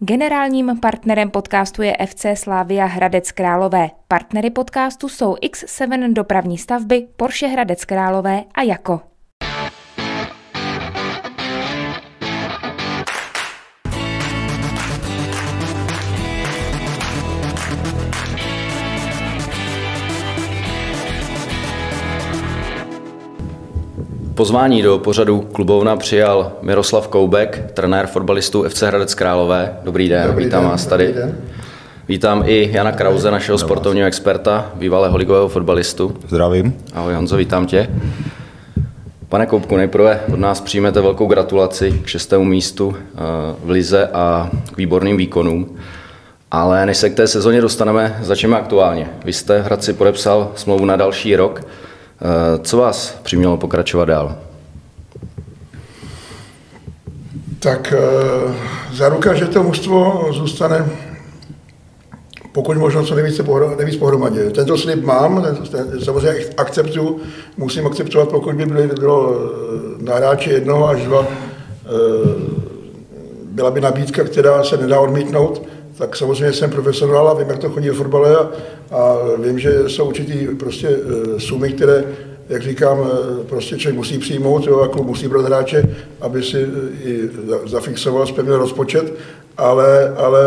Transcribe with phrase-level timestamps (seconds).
[0.00, 3.90] Generálním partnerem podcastu je FC Slavia Hradec Králové.
[4.08, 9.15] Partnery podcastu jsou X7 dopravní stavby, Porsche Hradec Králové a Jako.
[24.36, 29.76] Pozvání do pořadu klubovna přijal Miroslav Koubek, trenér fotbalistů FC Hradec Králové.
[29.84, 31.06] Dobrý den, Dobrý vítám den, vás tady.
[31.06, 31.36] dobrý den.
[32.08, 36.16] Vítám i Jana Krause, našeho sportovního experta, bývalého ligového fotbalistu.
[36.28, 36.76] Zdravím.
[36.94, 37.90] Ahoj Honzo, vítám tě.
[39.28, 43.18] Pane Koubku, nejprve od nás přijmete velkou gratulaci k šestému místu eh,
[43.64, 45.76] v Lize a k výborným výkonům.
[46.50, 49.10] Ale než se k té sezóně dostaneme, začneme aktuálně.
[49.24, 51.62] Vy jste v Hradci podepsal smlouvu na další rok.
[52.20, 54.38] Eh, Co vás přimělo pokračovat dál?
[57.58, 58.54] Tak eh,
[58.92, 60.86] záruka, že to mužstvo zůstane
[62.52, 64.50] pokud možno co nejvíce pohro, nejvíc pohromadě.
[64.50, 67.20] Tento slib mám, ten, ten, samozřejmě akceptuju,
[67.56, 71.26] musím akceptovat, pokud by byly, bylo eh, na hráči jednoho až dva,
[73.44, 75.62] byla by nabídka, která se nedá odmítnout,
[75.98, 78.48] tak samozřejmě jsem profesionál a vím, jak to chodí v fotbale a,
[78.90, 82.04] a vím, že jsou určitý prostě eh, sumy, které
[82.48, 86.62] jak říkám, eh, prostě člověk musí přijmout, jo, a klub musí brát hráče, aby si
[86.62, 89.14] eh, i za- zafixoval spevnil rozpočet,
[89.56, 90.40] ale, ale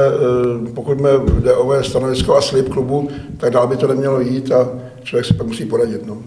[0.74, 4.70] pokud mě jde o stanovisko a slib klubu, tak dál by to nemělo jít a
[5.04, 6.06] člověk si pak musí poradit.
[6.06, 6.18] No.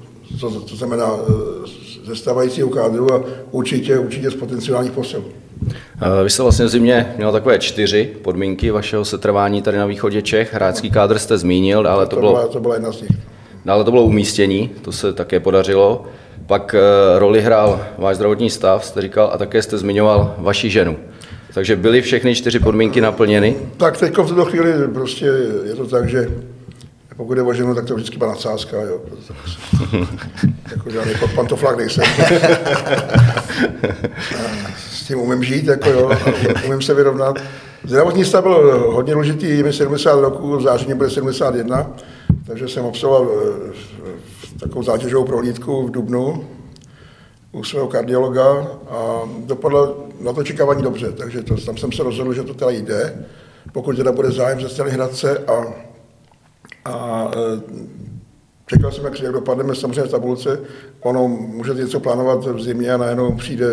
[0.40, 1.16] Co, to znamená
[2.04, 5.24] ze stávajícího kádru a určitě, určitě z potenciálních posil.
[5.70, 10.22] Eh, Vy jste vlastně v zimě měl takové čtyři podmínky vašeho setrvání tady na východě
[10.22, 10.54] Čech.
[10.54, 13.10] Hráčský kádr jste zmínil, ale to To byla, bylo, to byla jedna z nich.
[13.64, 16.04] dále to bylo umístění, to se také podařilo.
[16.46, 20.96] Pak eh, roli hrál váš zdravotní stav, jste říkal, a také jste zmiňoval vaši ženu.
[21.54, 23.56] Takže byly všechny čtyři podmínky naplněny.
[23.76, 25.26] Tak teď v tuto chvíli prostě
[25.64, 26.28] je to tak, že
[27.16, 29.00] pokud je o ženu, tak to vždycky byla nadsázka, jo.
[30.70, 32.04] jako žádný pantoflák nejsem.
[34.76, 37.38] S tím umím žít, jako jo, a umím se vyrovnat.
[37.84, 41.90] Zdravotní stav byl hodně důležitý, mi 70 roků, v září bude 71,
[42.46, 43.72] takže jsem absolvoval eh,
[44.60, 46.44] takovou zátěžovou prohlídku v Dubnu
[47.52, 52.32] u svého kardiologa a dopadlo na to čekávání dobře, takže to, tam jsem se rozhodl,
[52.32, 53.26] že to teda jde,
[53.72, 55.64] pokud teda bude zájem ze strany Hradce a,
[56.84, 57.60] a e,
[58.66, 60.60] čekal jsem, jak, jak dopadneme samozřejmě v tabulce,
[61.00, 63.66] ono může něco plánovat v zimě a najednou přijde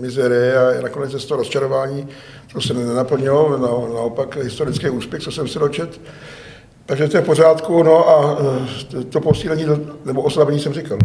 [0.00, 2.08] mizerie a nakonec je to rozčarování,
[2.52, 6.00] to se nenaplnilo, na, naopak historický úspěch, co jsem si dočet.
[6.86, 8.38] Takže to je v pořádku, no a
[9.00, 9.64] e, to- posílení,
[10.04, 10.98] nebo oslabení jsem říkal.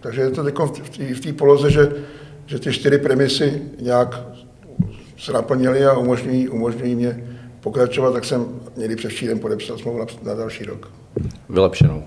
[0.00, 0.44] Takže je to
[1.14, 1.92] v té poloze, že,
[2.46, 4.20] že ty čtyři premisy nějak
[5.18, 7.31] se naplnily a umožňují, umožňují mě
[7.62, 8.46] pokračovat, tak jsem
[8.76, 10.90] někdy před štítem podepsal smlouvu na, na další rok.
[11.48, 12.04] Vylepšenou.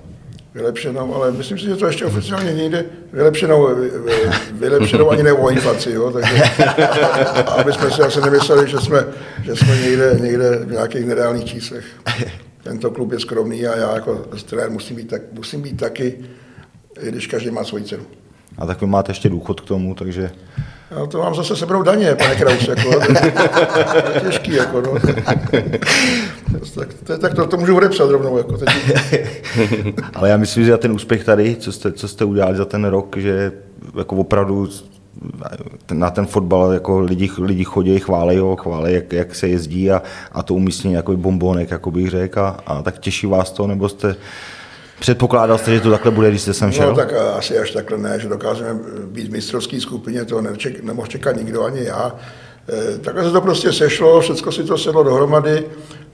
[0.54, 5.34] Vylepšenou, ale myslím si, že to ještě oficiálně někde vylepšenou, vy- vy- vylepšenou ani ne
[5.34, 6.44] o inflaci, jo, takže
[7.58, 9.06] aby jsme si asi nemysleli, že jsme,
[9.44, 11.86] že jsme někde, někde v nějakých nereálných číslech.
[12.64, 16.20] Tento klub je skromný a já jako trenér musím být, tak, musím být taky,
[17.02, 18.04] i když každý má svoji cenu.
[18.58, 20.32] A tak vy máte ještě důchod k tomu, takže
[20.92, 23.14] No, to vám zase seberou daně, pane Kraus, jako, to,
[23.98, 24.94] je těžký, jako, no.
[26.76, 28.70] tak, to, tak to, to můžu odepsat rovnou, jako, teď,
[30.14, 32.86] Ale já myslím, že za ten úspěch tady, co jste, co jste udělali za ten
[32.86, 33.52] rok, že
[33.98, 34.70] jako opravdu
[35.94, 40.02] na ten fotbal jako lidi, lidi chodí, chválí ho, chválí, jak, jak se jezdí a,
[40.32, 43.90] a to umístění jako bombonek, jako bych řekl, a, a tak těší vás to, nebo
[43.90, 44.16] jste
[45.00, 46.90] předpokládal jste, že to takhle bude, když jste sem šel?
[46.90, 51.08] No tak asi až takhle ne, že dokážeme být v mistrovské skupině, to neček, nemohl
[51.08, 52.16] čekat nikdo, ani já.
[52.94, 55.66] E, takhle se to prostě sešlo, všechno si to sedlo dohromady.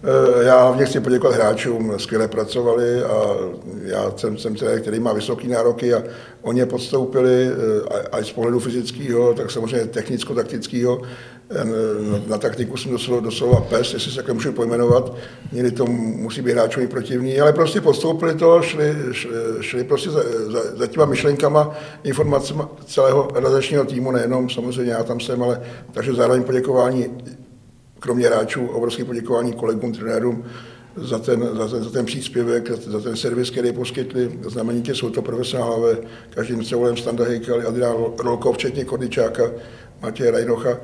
[0.04, 3.36] E, já hlavně chci poděkovat hráčům, skvěle pracovali a
[3.84, 6.04] já jsem, jsem trenér, který má vysoké nároky a
[6.42, 7.52] oni je podstoupili, e,
[7.96, 11.02] a- ať z pohledu fyzického, tak samozřejmě technicko-taktického.
[11.50, 11.66] E,
[12.12, 15.14] Na, na taktiku jsem doslova, doslova pes, jestli se takhle můžu pojmenovat.
[15.52, 19.32] Někdy to musí být hráčovi protivní, ale prostě podstoupili to, šli, šli,
[19.62, 20.20] šli prostě za,
[20.52, 25.62] za, za těma myšlenkama, informacemi celého realizačního týmu, nejenom samozřejmě já tam jsem, ale
[25.94, 27.08] takže zároveň poděkování,
[28.02, 30.44] kromě hráčů, obrovské poděkování kolegům, trenérům
[30.96, 34.40] za ten, za, ten, za ten příspěvek, za, ten servis, který poskytli.
[34.42, 35.98] Znamenitě jsou to profesionálové,
[36.30, 39.52] každým cevolem Standa Hejkal, Adrián Rolkov, včetně Kordičáka,
[40.02, 40.78] Matěje Rajnocha,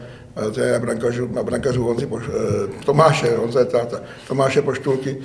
[0.61, 5.17] je na brankařů, na brankařů Honzi Poš, eh, Tomáše, Honza je táta, Tomáše Poštulky.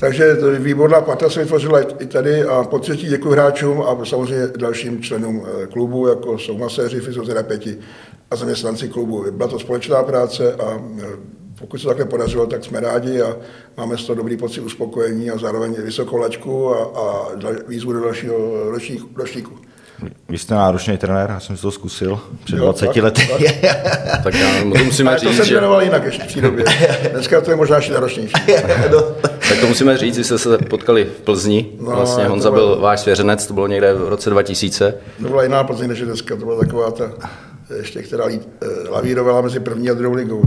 [0.00, 4.46] Takže výborná pata se vytvořila i i tady a po třetí děkuji hráčům a samozřejmě
[4.56, 7.78] dalším členům eh, klubu, jako jsou maséři, fyzioterapeuti
[8.32, 9.24] a zaměstnanci klubu.
[9.30, 11.06] Byla to společná práce a eh,
[11.58, 13.36] pokud se takhle podařilo, tak jsme rádi a
[13.76, 17.28] máme z toho dobrý pocit uspokojení a zároveň vysokou lačku a, a
[17.68, 19.08] výzvu do dalšího ročníku.
[19.16, 19.52] ročníku.
[20.28, 23.28] Vy jste náročný trenér, já jsem si to zkusil před jo, 20 tak, lety.
[23.30, 23.40] Tak,
[24.24, 25.54] tak já to musíme Ale říct, to jsem že...
[25.54, 26.64] trénoval jinak ještě v té době.
[27.12, 28.32] Dneska to je možná ještě náročnější.
[28.92, 29.02] no.
[29.22, 31.72] Tak to musíme říct, že jste se potkali v Plzni.
[31.80, 34.94] No, vlastně Honza bylo- byl váš svěřenec, to bylo někde v roce 2000.
[35.22, 37.12] To byla jiná Plzeň než je dneska, to byla taková ta,
[37.76, 38.38] ještě, která eh,
[38.90, 40.42] lavírovala mezi první a druhou ligou.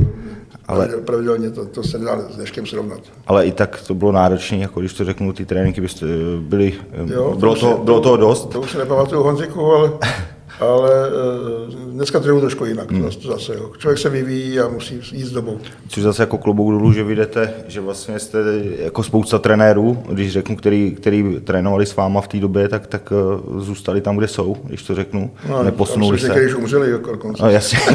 [0.67, 2.99] Ale- pravidelně to, to se nedá s dneškem srovnat.
[3.27, 6.73] Ale i tak to bylo náročné, jako když to řeknu, ty tréninky byste eh, byly,
[6.93, 8.49] Jo, jo, bylo, to, bylo toho dost.
[8.49, 9.91] To už si nepamatuju Honziku, ale,
[10.59, 12.91] ale eh, dneska trénuju trošku jinak.
[12.91, 13.09] Hmm.
[13.09, 13.71] To zase, jo.
[13.77, 15.59] Člověk se vyvíjí a musí jít s dobou.
[15.87, 18.39] Což zase jako klobouk dolů, že vy jdete, že vlastně jste
[18.79, 23.13] jako spousta trenérů, když řeknu, který, který trénovali s váma v té době, tak, tak
[23.15, 26.29] eh, zůstali tam, kde jsou, když to řeknu, no, neposunuli se.
[26.39, 27.43] Když umřeli jako dokonce.
[27.43, 27.79] No jasně.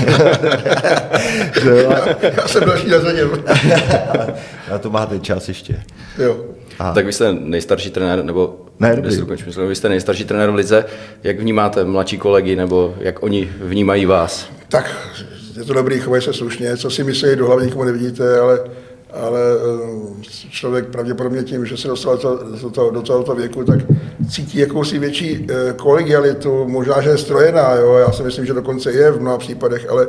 [1.65, 1.93] Jo,
[2.23, 3.29] Já jsem další na řadě.
[4.71, 5.83] Na to máte čas ještě.
[6.19, 6.37] Jo.
[6.79, 6.93] Aha.
[6.95, 9.37] Tak vy jste nejstarší trenér, nebo Ne, dobrý.
[9.53, 10.85] slovo, vy jste nejstarší trenér v lize.
[11.23, 14.51] Jak vnímáte mladší kolegy, nebo jak oni vnímají vás?
[14.69, 14.97] Tak,
[15.57, 18.61] je to dobrý, chovají se slušně, co si myslí, do hlavy nikomu nevidíte, ale,
[19.13, 19.41] ale
[20.21, 23.81] eh, člověk pravděpodobně tím, že se dostal do, to, do, toho, do tohoto věku, tak
[24.31, 27.95] cítí jakousi větší eh, kolegialitu, možná, že je strojená, jo?
[27.95, 30.09] já si myslím, že dokonce je v mnoha případech, ale,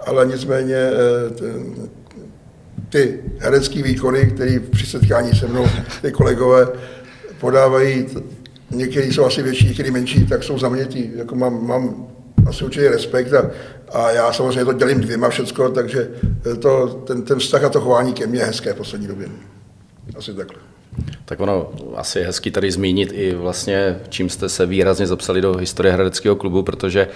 [0.00, 1.74] ale nicméně eh, ten,
[2.88, 5.66] ty herecké výkony, které při setkání se mnou
[6.02, 6.66] ty kolegové
[7.40, 8.06] podávají,
[8.70, 11.10] některý jsou asi větší, některý menší, tak jsou zamětí.
[11.14, 12.08] Jako mám, mám
[12.46, 13.50] asi určitě respekt a,
[13.92, 16.10] a já samozřejmě to dělím dvěma všecko, takže
[16.62, 19.28] to, ten, ten vztah a to chování ke mně je hezké v poslední době.
[20.16, 20.58] Asi takhle.
[21.24, 25.56] Tak ono asi je hezký tady zmínit i vlastně, čím jste se výrazně zapsali do
[25.56, 27.08] historie Hradeckého klubu, protože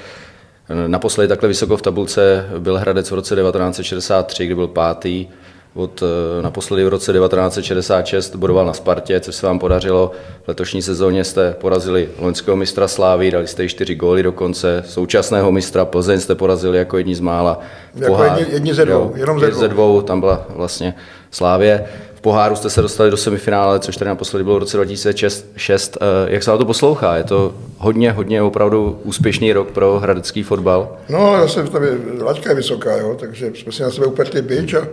[0.87, 5.27] naposledy takhle vysoko v tabulce byl Hradec v roce 1963, kdy byl pátý,
[5.75, 10.11] od eh, naposledy v roce 1966 bodoval na Spartě, což se vám podařilo.
[10.45, 14.83] V letošní sezóně jste porazili loňského mistra Slávy, dali jste čtyři góly dokonce.
[14.87, 17.61] Současného mistra Plzeň jste porazili jako jedni z mála.
[17.95, 19.75] Jako jedni- jedni ze dvou, jo, jenom ze pět ze dvou.
[19.93, 20.95] dvou, tam byla vlastně
[21.31, 21.85] Slávě.
[22.15, 25.99] V poháru jste se dostali do semifinále, což tady naposledy bylo v roce 2006.
[26.01, 27.17] Eh, Jak se vám to poslouchá?
[27.17, 30.97] Je to hodně, hodně opravdu úspěšný rok pro hradecký fotbal.
[31.09, 31.91] No, zase tam je,
[32.23, 34.87] laťka je vysoká, jo, takže jsme si na sebe bič a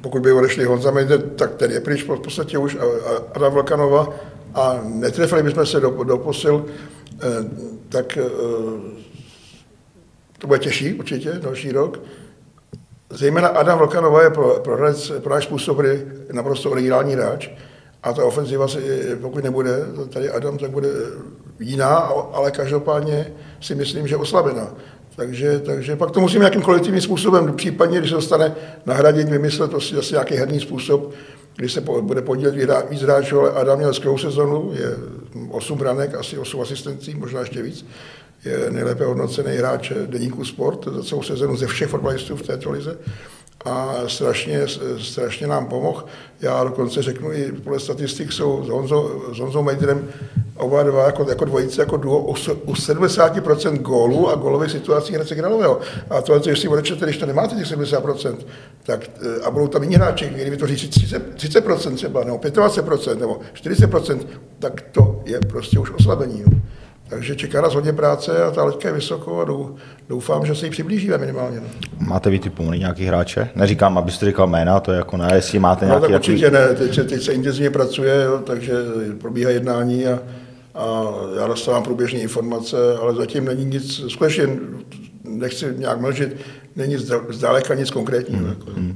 [0.00, 2.76] pokud by odešli Honza Mejde, tak ten je pryč v podstatě už
[3.34, 4.14] Adam Vlkanova
[4.54, 7.26] a netrefili bychom se do, do posil, eh,
[7.88, 8.22] tak eh,
[10.38, 12.00] to bude těžší určitě další rok.
[13.10, 17.50] Zejména Adam Vlkanova je pro, pro, Hradec, pro náš způsob hry naprosto originální hráč.
[18.02, 18.80] A ta ofenziva, se,
[19.20, 19.70] pokud nebude
[20.08, 20.88] tady Adam, tak bude
[21.60, 21.96] jiná,
[22.32, 24.74] ale každopádně si myslím, že oslabená.
[25.18, 28.54] Takže, takže pak to musíme nějakým kolektivním způsobem, případně, když se dostane
[28.86, 31.12] nahradit, vymyslet prostě zase nějaký herní způsob,
[31.56, 32.54] kdy se po, bude podílet
[32.90, 34.96] víc hráčů, ale Adam měl skvělou sezonu, je
[35.50, 37.86] 8 branek, asi 8 asistencí, možná ještě víc.
[38.44, 42.98] Je nejlépe hodnocený hráč deníku sport za celou sezonu ze všech fotbalistů v této lize
[43.64, 44.60] a strašně,
[44.98, 46.04] strašně nám pomohl.
[46.40, 50.08] Já dokonce řeknu i podle statistik jsou s Honzou, s Honzou Mejdrem
[50.56, 55.14] oba dva jako, jako dvojice, jako duo u, s- u 70% gólů a gólových situací
[55.14, 55.80] Hradce Králového.
[56.10, 58.36] A to, že si odečtete, když to nemáte těch 70%,
[58.82, 63.40] tak, eh, a budou tam jiní hráči, kteří vytvoří 30, 30% třeba, nebo 25%, nebo
[63.52, 64.26] 40%,
[64.58, 66.40] tak to je prostě už oslabení.
[66.40, 66.58] Jo.
[67.08, 69.76] Takže čeká nás hodně práce a ta leďka je vysoko a dou-
[70.08, 71.60] doufám, že se jí přiblížíme minimálně.
[71.60, 71.66] No.
[72.06, 73.48] Máte vytipovaný nějaký hráče?
[73.54, 76.50] Neříkám, abyste říkal jména, to je jako ne, jestli máte No, nějaký tak takový- určitě
[76.50, 78.72] ne, teď se, teď se intenzivně pracuje, jo, takže
[79.20, 80.18] probíhá jednání a,
[80.74, 81.02] a
[81.40, 84.46] já dostávám průběžné informace, ale zatím není nic, skutečně
[85.28, 86.36] nechci nějak mlžit,
[86.76, 88.40] není zda- zdaleka nic konkrétního.
[88.40, 88.48] Hmm,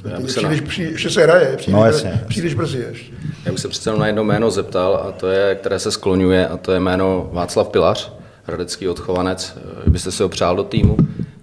[0.05, 2.27] Jako, Já je se příliš, pří, ještě se hraje, příliš, No, brzy- jasně, jasně.
[2.29, 3.13] příliš brzy ještě.
[3.45, 6.49] Já bych se přece jenom na jedno jméno zeptal, a to je, které se skloňuje,
[6.49, 8.13] a to je jméno Václav Pilař,
[8.45, 9.57] hradecký odchovanec.
[9.87, 10.97] Eh, Byste si ho přál do týmu?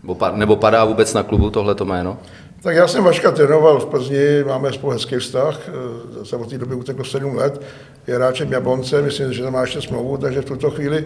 [0.04, 2.18] Nebo, pa- nebo padá vůbec na klubu tohleto jméno?
[2.64, 6.58] Tak já jsem Vaška trénoval v Plzni, máme spolu hezký vztah, eh, za od té
[6.58, 7.62] doby uteklo 7 let,
[8.08, 11.06] je hráčem Jablonce, myslím, že tam má ještě smlouvu, takže v tuto chvíli,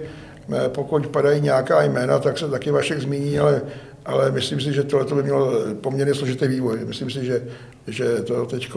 [0.68, 3.62] pokud padají nějaká jména, tak se taky Vašek zmíní, ale,
[4.06, 6.80] ale myslím si, že tohle by mělo poměrně složitý vývoj.
[6.86, 7.48] Myslím si, že,
[7.88, 8.72] že to teď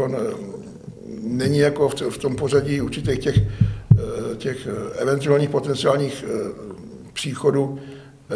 [1.21, 6.53] není jako v tom pořadí určitých těch, eh, těch eh, eventuálních potenciálních eh,
[7.13, 8.35] příchodů eh,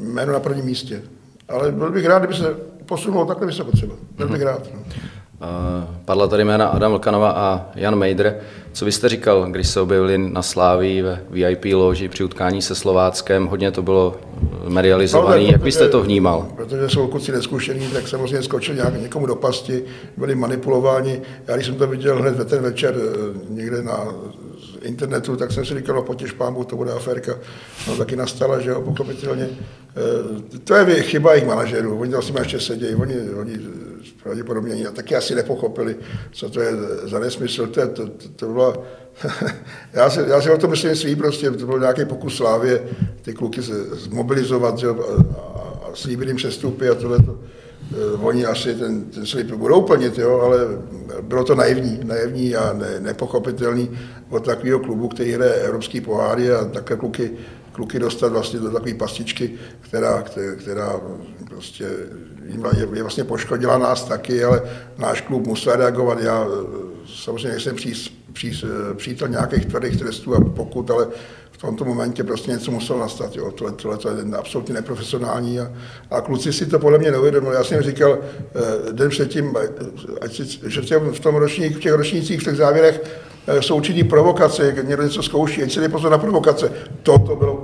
[0.00, 1.02] jméno na prvním místě.
[1.48, 2.56] Ale byl bych rád, kdyby se
[2.86, 3.94] posunulo takhle vysoko třeba.
[4.16, 4.70] Byl bych rád.
[4.74, 4.80] No.
[5.42, 8.34] Eh, padla tady jména Adam Vlkanova a Jan Mejdr.
[8.72, 12.74] Co vy jste říkal, když se objevili na Slávii ve VIP loži při utkání se
[12.74, 13.46] Slováckem?
[13.46, 14.16] Hodně to bylo
[14.68, 15.42] medializované.
[15.42, 16.48] Jak byste to vnímal?
[16.56, 19.84] Protože jsou kluci neskušení, tak samozřejmě skočili nějak někomu do pasti,
[20.16, 21.22] byli manipulováni.
[21.46, 24.06] Já když jsem to viděl hned ve ten večer eh, někde na
[24.82, 27.32] internetu, tak jsem si říkal, no potěž pámu, to bude aférka.
[27.88, 29.48] No taky nastala, že jo, pochopitelně.
[29.48, 33.58] Eh, to je chyba jejich manažerů, oni tam s nimi ještě sedějí, oni, oni
[34.22, 35.96] pravděpodobně taky asi nepochopili,
[36.32, 36.72] co to je
[37.04, 37.66] za nesmysl.
[37.66, 38.84] To, to, to, to bylo,
[39.92, 42.88] já, si, já si o tom myslím svý, prostě to byl nějaký pokus Slávě
[43.22, 43.62] ty kluky
[43.92, 44.92] zmobilizovat že, a,
[45.82, 47.18] a slíbit jim přestupy a tohle.
[47.22, 47.38] To,
[47.92, 50.58] eh, oni asi ten, ten slib budou plnit, jo, ale
[51.22, 53.90] bylo to naivní, naivní a ne, nepochopitelný
[54.30, 57.30] od takového klubu, který hraje evropský poháry a také kluky,
[57.76, 60.24] kluky dostat vlastně do takové pastičky, která,
[60.56, 61.00] která,
[61.48, 61.84] prostě
[62.44, 64.62] je, je vlastně poškodila nás taky, ale
[64.98, 66.20] náš klub musel reagovat.
[66.20, 66.46] Já
[67.24, 67.92] samozřejmě nejsem pří,
[68.32, 68.62] pří,
[68.96, 71.08] přítel nějakých tvrdých trestů a pokud, ale
[71.56, 73.36] v tomto momentě prostě něco muselo nastat.
[73.36, 73.52] Jo.
[73.52, 75.72] Tohle, tohle to je absolutně neprofesionální a,
[76.10, 77.54] a kluci si to podle mě neuvědomili.
[77.54, 79.56] Já jsem říkal eh, den předtím,
[80.20, 83.02] ať si, že v tom ročník, v těch ročnících, v těch závěrech
[83.46, 86.72] eh, jsou určitý provokace, někdo něco zkouší, ať si dej pozor na provokace.
[87.02, 87.56] Toto bylo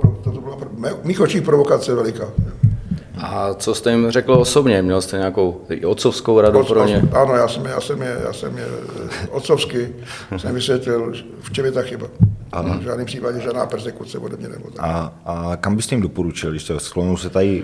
[0.89, 2.25] v mých očích provokace veliká.
[3.17, 4.81] A co jste jim řekl osobně?
[4.81, 7.03] Měl jste nějakou otcovskou radu Od, pro ně?
[7.11, 8.65] Ano, já jsem, já jsem je, já jsem je
[9.05, 9.95] eh, otcovsky
[10.37, 12.07] jsem vysvětlil, v čem je ta chyba.
[12.51, 12.77] Ano.
[12.79, 14.85] V žádném případě žádná persekuce ode mě nebo tak.
[14.85, 17.63] A, a kam byste jim doporučil, když to sklonou se tady...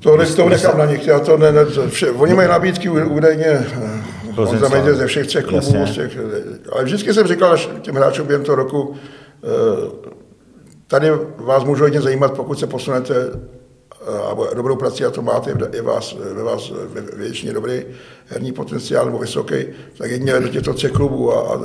[0.00, 3.46] To, ne, to nechám na nich, já to ne, ne vše, oni mají nabídky údajně
[3.46, 4.02] eh,
[4.36, 6.18] on zaměděl ze všech třech klubů, z těch,
[6.72, 8.94] ale vždycky jsem říkal těm hráčům během toho roku,
[9.44, 10.10] eh,
[10.90, 13.14] tady vás můžu hodně zajímat, pokud se posunete
[14.30, 16.72] a dobrou prací a to máte, je vás, ve vás
[17.16, 17.84] většině dobrý
[18.30, 19.54] herní potenciál nebo vysoký,
[19.98, 21.60] tak jedině do těchto třech klubů a, a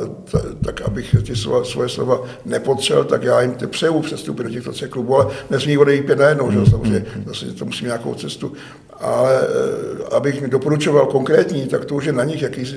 [0.66, 4.72] tak, abych ty slova, svoje slova nepotřel, tak já jim ty přeju přestupy do těchto
[4.72, 6.66] třech klubů, ale nesmí odejít pět najednou, že?
[6.72, 8.54] samozřejmě zase to musím nějakou cestu,
[9.00, 12.76] ale eh, abych mi doporučoval konkrétní, tak to už je na nich, jaký si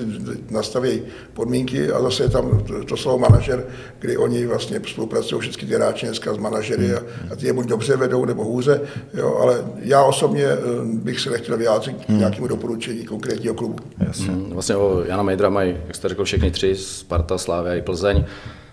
[0.49, 1.01] nastaví
[1.33, 3.65] podmínky a zase je tam to, to slovo manažer,
[3.99, 6.99] kdy oni vlastně spolupracují všechny ty hráči dneska s manažery a,
[7.31, 8.81] a ty je buď dobře vedou nebo hůře,
[9.13, 13.78] jo, ale já osobně eh, bych se nechtěl vyjádřit k nějakému doporučení konkrétního klubu.
[14.07, 14.25] Jasně.
[14.25, 18.25] Hmm, vlastně o Jana Mejdra mají, jak jste řekl, všechny tři, Sparta, Slávia i Plzeň.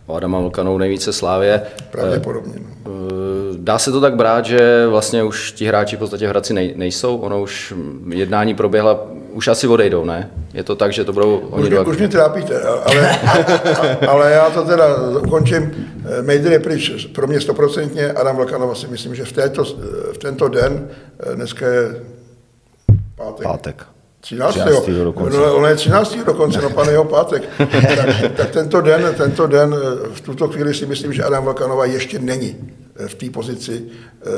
[0.06, 1.62] O Adama Volkanou nejvíce Slávě.
[1.90, 2.54] Pravděpodobně.
[2.56, 2.92] No.
[2.92, 6.54] Eh, dá se to tak brát, že vlastně už ti hráči v podstatě v Hradci
[6.54, 7.16] nej, nejsou?
[7.16, 7.74] Ono už
[8.08, 10.30] jednání proběhla, už asi odejdou, ne?
[10.54, 13.18] Je to tak, že to budou oni už, mě, už mě trápíte, ale,
[14.08, 14.86] ale já to teda
[15.24, 15.72] ukončím.
[16.20, 19.64] Mejdr je pryč pro mě stoprocentně, Adam Vlkanova si myslím, že v, této,
[20.12, 20.88] v tento den,
[21.34, 22.00] dneska je
[23.16, 23.86] pátek, pátek.
[24.26, 24.54] 13.
[24.54, 25.04] 13.
[25.04, 25.38] dokonce.
[25.38, 26.18] No, ono je 13.
[26.26, 27.42] dokonce, no pane jeho pátek.
[27.96, 31.84] tak, tak tento, den, tento den, eh, v tuto chvíli si myslím, že Adam Vlkanova
[31.84, 32.56] ještě není
[32.96, 34.30] eh, v té pozici, eh,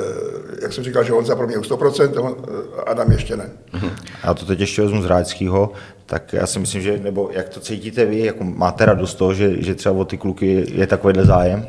[0.62, 2.35] jak jsem říkal, že on za pro mě 100%,
[2.87, 3.50] Adam ještě ne.
[4.25, 5.73] Já to teď ještě vezmu z Ráďského,
[6.07, 9.62] tak já si myslím, že, nebo jak to cítíte vy, jako máte radost toho, že,
[9.62, 11.66] že třeba o ty kluky je takovýhle zájem?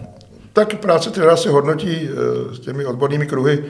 [0.53, 2.09] Tak práce trenéra se hodnotí
[2.53, 3.65] s těmi odbornými kruhy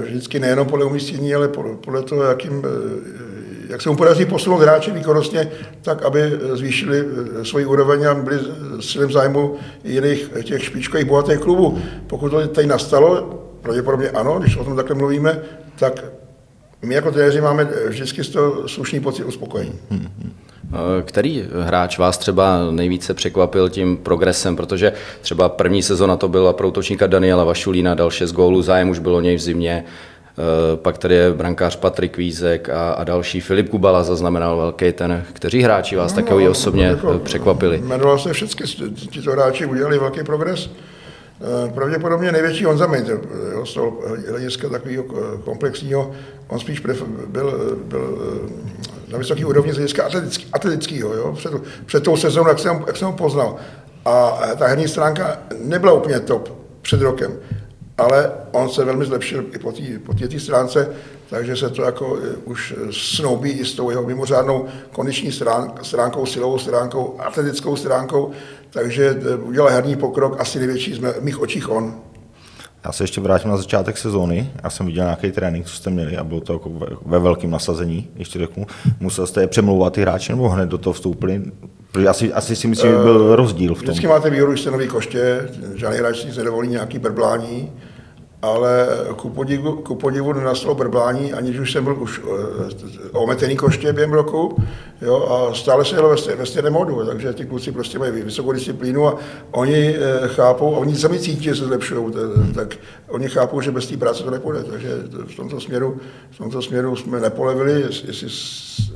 [0.00, 1.48] vždycky nejenom podle umístění, ale
[1.84, 2.62] podle toho, jakým
[3.74, 5.48] jak se mu podaří posunout hráče výkonnostně,
[5.82, 6.20] tak aby
[6.52, 7.04] zvýšili
[7.40, 8.38] eh, svoji úroveň a byli
[8.80, 11.78] silem zájmu jiných těch špičkových bohatých klubů.
[12.06, 15.38] Pokud to tady nastalo, pravděpodobně ano, když o tom takhle mluvíme,
[15.78, 16.04] tak
[16.82, 19.78] my jako trenéři máme vždycky z toho slušný pocit uspokojení.
[19.90, 26.52] Eh, který hráč vás třeba nejvíce překvapil tím progresem, protože třeba první sezona to byla
[26.52, 30.13] pro útočníka Daniela Vašulína, dal 6 gólů, zájem už bylo něj v zimě, Eh,
[30.74, 33.40] pak tady je brankář Patrik Vízek a, a další.
[33.40, 35.24] Filip Kubala zaznamenal velký ten.
[35.32, 37.78] Kteří hráči vás no, takový osobně jako, překvapili?
[37.78, 40.70] Jmenoval se všichni, tito hráči udělali velký progres.
[41.40, 43.20] Eh, pravděpodobně největší Honza Mejter,
[43.64, 43.98] z toho
[44.28, 45.04] hlediska takového
[45.44, 46.12] komplexního,
[46.48, 46.80] on spíš
[47.26, 48.18] byl, byl
[49.12, 51.32] na vysoké úrovni z hlediska atletický, atletického, jo?
[51.36, 51.52] Před,
[51.86, 53.56] před tou sezónou, jak jsem, jak jsem ho poznal.
[54.04, 57.32] A ta herní stránka nebyla úplně top před rokem
[57.98, 60.90] ale on se velmi zlepšil i po té po stránce,
[61.30, 65.32] takže se to jako eh, už snoubí i s tou jeho mimořádnou kondiční
[65.82, 68.30] stránkou, silovou stránkou, atletickou stránkou,
[68.70, 71.94] takže eh, udělal herní pokrok, asi největší z mých očích on.
[72.84, 74.52] Já se ještě vrátím na začátek sezóny.
[74.64, 77.50] Já jsem viděl nějaký trénink, co jste měli a bylo to jako ve, ve velkém
[77.50, 78.66] nasazení, ještě řeknu.
[79.00, 81.42] Musel jste je přemlouvat ty hráči nebo hned do toho vstoupili?
[81.92, 83.88] Protože asi, asi si myslím, že byl rozdíl v tom.
[83.88, 87.72] Vždycky máte výhodu, že jste nový koště, žádný hráč nic nedovolí nějaký brblání
[88.44, 93.92] ale ku podivu, ku podivu nenastalo brblání, aniž už jsem byl už eh, ometený koště
[93.92, 94.62] během roku
[95.02, 98.52] jo, a stále se jelo ve, ve stejném modu, takže ty kluci prostě mají vysokou
[98.52, 99.18] disciplínu a
[99.50, 102.14] oni eh, chápou, a oni sami cítí, že se zlepšují,
[102.54, 102.76] tak
[103.08, 104.88] oni chápou, že bez té práce to nepůjde, takže
[105.26, 108.28] v tomto směru, v tomto směru jsme nepolevili, jestli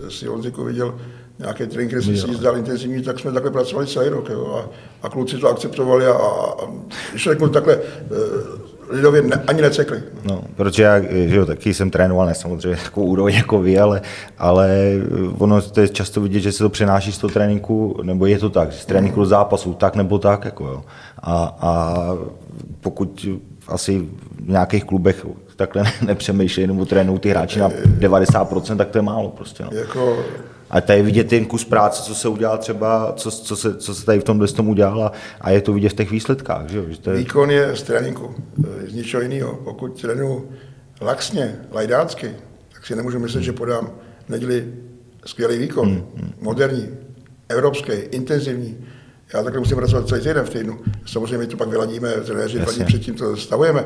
[0.09, 0.95] si Honziku viděl
[1.39, 4.71] nějaké tréninky, který si zdal intenzivní, tak jsme takhle pracovali celý rok jo, a,
[5.07, 6.71] a kluci to akceptovali a, a, a
[7.11, 10.03] když řeknu takhle, eh, lidově ne, ani necekli.
[10.25, 14.01] No, protože já že jo, taky jsem trénoval, ne samozřejmě takovou úroveň jako vy, ale,
[14.39, 14.93] ale
[15.39, 18.51] ono to je často vidět, že se to přenáší z toho tréninku, nebo je to
[18.51, 20.45] tak, z tréninku do zápasu, tak nebo tak.
[20.45, 20.85] Jako jo.
[21.23, 21.95] A, a
[22.81, 23.27] pokud
[23.69, 23.99] asi
[24.45, 25.27] v nějakých klubech
[25.59, 29.65] takhle nepřemýšlí nebo trénují ty hráči na 90%, tak to je málo prostě.
[29.65, 29.71] No.
[29.73, 30.25] Jako,
[30.71, 34.07] a tady vidět ten kus práce, co se udělal třeba, co, co, se, co se
[34.07, 36.69] tady v tomhle tom udělal a, a je to vidět v těch výsledkách.
[36.69, 36.85] Že?
[36.89, 37.17] Že to je...
[37.17, 38.35] Výkon je z tréninku,
[38.87, 39.59] z ničeho jiného.
[39.65, 40.49] Pokud trénu
[41.01, 42.31] laxně, lajdácky,
[42.73, 43.91] tak si nemůžu myslet, že podám
[44.29, 44.73] neděli
[45.27, 46.33] skvělý výkon, hmm, hmm.
[46.41, 46.89] moderní,
[47.49, 48.79] evropský, intenzivní.
[49.35, 50.81] Já takhle musím pracovat celý týden v týdnu.
[51.07, 53.85] Samozřejmě my to pak vyladíme, trenéři dva dní předtím to stavujeme.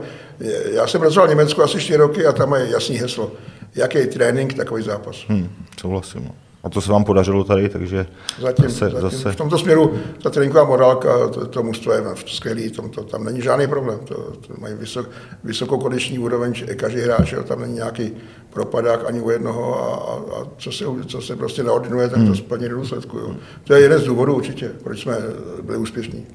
[0.73, 3.33] Já jsem pracoval v Německu asi 4 roky a tam je jasný heslo.
[3.75, 5.17] Jaký je trénink, takový zápas.
[5.29, 5.49] Hmm,
[5.81, 6.25] souhlasím.
[6.25, 6.35] No.
[6.63, 8.07] A to se vám podařilo tady, takže
[8.41, 9.33] zatím, zase, zatím zase...
[9.33, 13.43] v tomto směru ta tréninková morálka, to, to mužstvo je skvělý, tom, to, tam není
[13.43, 15.11] žádný problém, to, to mají vysok,
[15.45, 18.13] vysokokondiční úroveň, každý hráč, tam není nějaký
[18.51, 22.25] propadák ani u jednoho a, a, a co, se, co se prostě naordinuje, tak to
[22.25, 22.37] hmm.
[22.37, 23.19] splní do důsledku.
[23.19, 23.35] Jo.
[23.65, 25.17] To je jeden z důvodů určitě, proč jsme
[25.63, 26.27] byli úspěšní.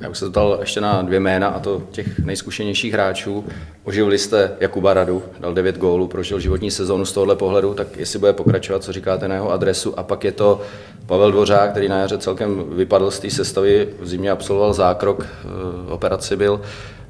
[0.00, 3.44] Já bych se dal ještě na dvě jména, a to těch nejzkušenějších hráčů.
[3.84, 8.18] Oživili jste Jakuba Radu, dal 9 gólů, prožil životní sezónu z tohohle pohledu, tak jestli
[8.18, 9.98] bude pokračovat, co říkáte na jeho adresu.
[9.98, 10.60] A pak je to
[11.06, 15.92] Pavel Dvořák, který na jaře celkem vypadl z té sestavy, v zimě absolvoval zákrok, eh,
[15.92, 16.60] operaci byl.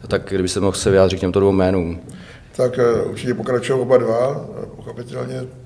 [0.09, 2.01] Tak kdyby se mohl se vyjádřit k těmto dvou jménům.
[2.57, 5.62] Tak eh, určitě pokračují oba dva, pochopitelně Eh,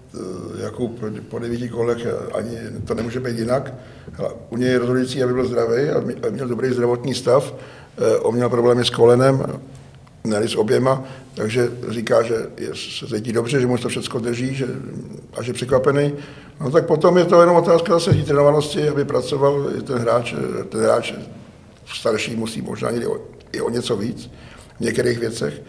[0.59, 3.75] Jakub po devíti kolech eh, ani to nemůže být jinak.
[4.51, 7.55] U něj je rozhodující, aby byl zdravý a měl dobrý zdravotní stav.
[7.99, 9.61] Eh, on měl problémy s kolenem,
[10.25, 11.05] ne s oběma,
[11.35, 14.67] takže říká, že je, se cítí dobře, že mu to všechno drží že,
[15.39, 16.15] a že překvapený.
[16.61, 20.35] No tak potom je to jenom otázka zase trénovanosti, aby pracoval ten hráč,
[20.69, 21.13] ten hráč
[21.95, 23.21] starší musí možná i o,
[23.53, 24.31] i o něco víc
[24.77, 25.63] v některých věcech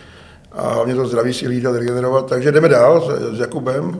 [0.58, 2.26] a hlavně to zdraví si hlídat, regenerovat.
[2.26, 4.00] Takže jdeme dál s, Jakubem.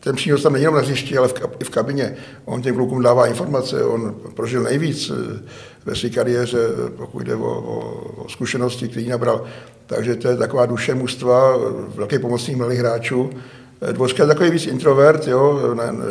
[0.00, 2.16] Ten přínos tam není jenom na hřišti, ale v, i v kabině.
[2.44, 5.38] On těm klukům dává informace, on prožil nejvíc eh,
[5.84, 6.58] ve své kariéře,
[6.96, 7.78] pokud jde o, o,
[8.24, 9.44] o zkušenosti, který nabral.
[9.86, 11.56] Takže to je taková duše mužstva,
[11.94, 13.30] velký pomocník mladých hráčů.
[13.80, 15.60] Eh, Dvořka je takový víc introvert, jo,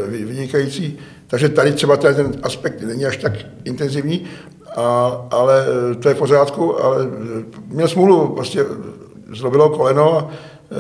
[0.07, 3.33] vynikající, takže tady třeba ten aspekt není až tak
[3.63, 4.25] intenzivní,
[4.75, 7.07] a, ale eh, to je v pořádku, ale
[7.67, 8.65] měl smůlu, prostě
[9.33, 10.29] zlobilo koleno a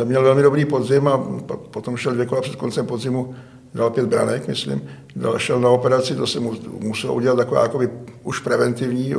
[0.01, 1.23] e, měl velmi dobrý podzim a
[1.71, 3.35] potom šel dvě kola před koncem podzimu,
[3.75, 4.81] dal pět branek, myslím,
[5.15, 7.89] dal, šel na operaci, to se mu muselo udělat taková jakoby
[8.23, 9.13] už preventivní,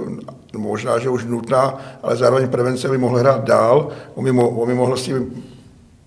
[0.56, 5.02] možná, že už nutná, ale zároveň prevence by mohl hrát dál, on by, mohl, s
[5.02, 5.44] tím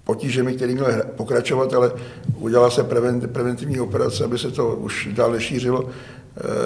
[0.04, 1.92] potížemi, který měl pokračovat, ale
[2.38, 2.84] udělala se
[3.28, 5.90] preventivní operace, aby se to už dál nešířilo,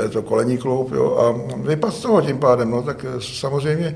[0.05, 3.95] e, to kolení kloup, jo, a vypadl z toho tím pádem, no, tak e, samozřejmě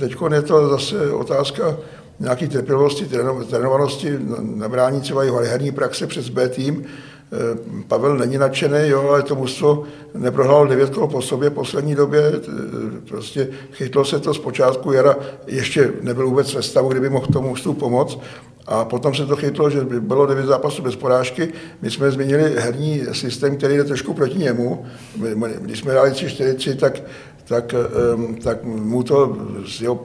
[0.00, 1.76] teď je to zase otázka
[2.20, 3.08] nějaké trpělivosti,
[3.50, 6.84] trénovanosti, nabrání třeba jeho herní praxe přes B tým.
[7.32, 9.82] Eh, Pavel není nadšený, jo, ale to mužstvo
[10.14, 12.32] neprohrálo devět kol po sobě v poslední době.
[13.08, 15.16] Prostě chytlo se to z počátku jara,
[15.46, 18.18] ještě nebyl vůbec ve stavu, kdyby mohl tomu mužstvu pomoct.
[18.66, 21.52] A potom se to chytlo, že bylo devět zápasů bez porážky.
[21.82, 24.86] My jsme změnili herní systém, který jde trošku proti němu.
[25.60, 27.02] Když jsme dali 3-4-3, tak,
[27.48, 27.74] tak,
[28.42, 30.00] tak mu to z jeho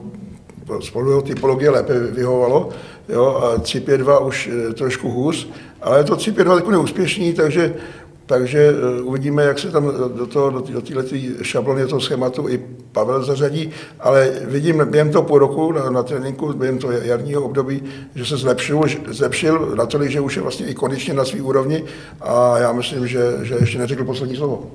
[0.80, 2.68] z pohledu typologie lépe vyhovovalo,
[3.08, 5.48] jo, a 3-5-2 už eh, trošku hůř,
[5.82, 7.74] ale to 3-5-2 je neúspěšný, takže,
[8.26, 12.60] takže eh, uvidíme, jak se tam do, toho, do, této šablony, do toho schématu i
[12.92, 17.82] Pavel zařadí, ale vidím během toho půl roku na, na tréninku, během toho jarního období,
[18.14, 21.84] že se zlepšil, zlepšil natolik, že už je vlastně i konečně na své úrovni
[22.20, 24.70] a já myslím, že, že ještě neřekl poslední slovo.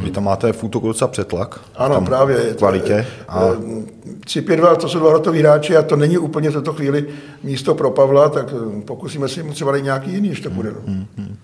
[0.00, 1.60] Vy tam máte v útoku docela přetlak.
[1.76, 2.54] Ano, tam právě.
[2.54, 3.06] Kvalitě.
[3.28, 3.40] A...
[4.20, 7.06] 3-5-2, to jsou dva hotoví hráči a to není úplně v této chvíli
[7.42, 10.70] místo pro Pavla, tak pokusíme si mu třeba nějaký jiný, než to bude.
[10.70, 10.78] No.
[10.86, 11.36] Hmm, hmm.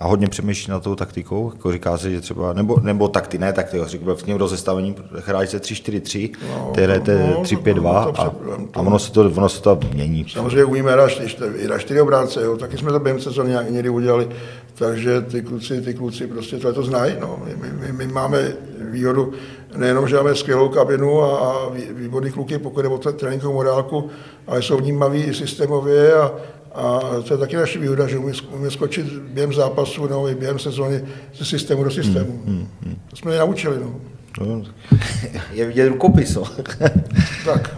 [0.00, 3.52] A hodně přemýšlí na tou taktikou, jako říká se, že třeba, nebo, nebo takty, ne
[3.52, 8.34] takty, řekl v něm rozestavení hráč se 3-4-3, no, ty hrajete no, 3-5-2 no, a,
[8.74, 10.26] a ono, se to, ono se to mění.
[10.28, 11.10] Samozřejmě umíme hrát
[11.56, 14.28] i na čtyři obránce, jo, taky jsme to během sezóny nějak někdy udělali,
[14.74, 17.14] takže ty kluci, ty kluci prostě to znají.
[17.20, 17.40] No.
[17.44, 19.32] My, my, my, my, máme výhodu
[19.76, 24.10] nejenom, že máme skvělou kabinu a, a výborný kluky, pokud je o tréninkovou morálku,
[24.46, 26.32] ale jsou vnímaví i systémově a,
[26.76, 31.04] a to je taky naše výhoda, že umíme skočit během zápasu nebo i během sezóny
[31.34, 32.42] ze systému do systému.
[32.46, 32.96] Hmm, hmm, hmm.
[33.10, 33.76] To jsme je naučili.
[33.80, 34.00] No.
[34.40, 34.62] No,
[35.52, 36.34] je vidět rukopis.
[36.34, 36.44] No.
[37.44, 37.76] tak.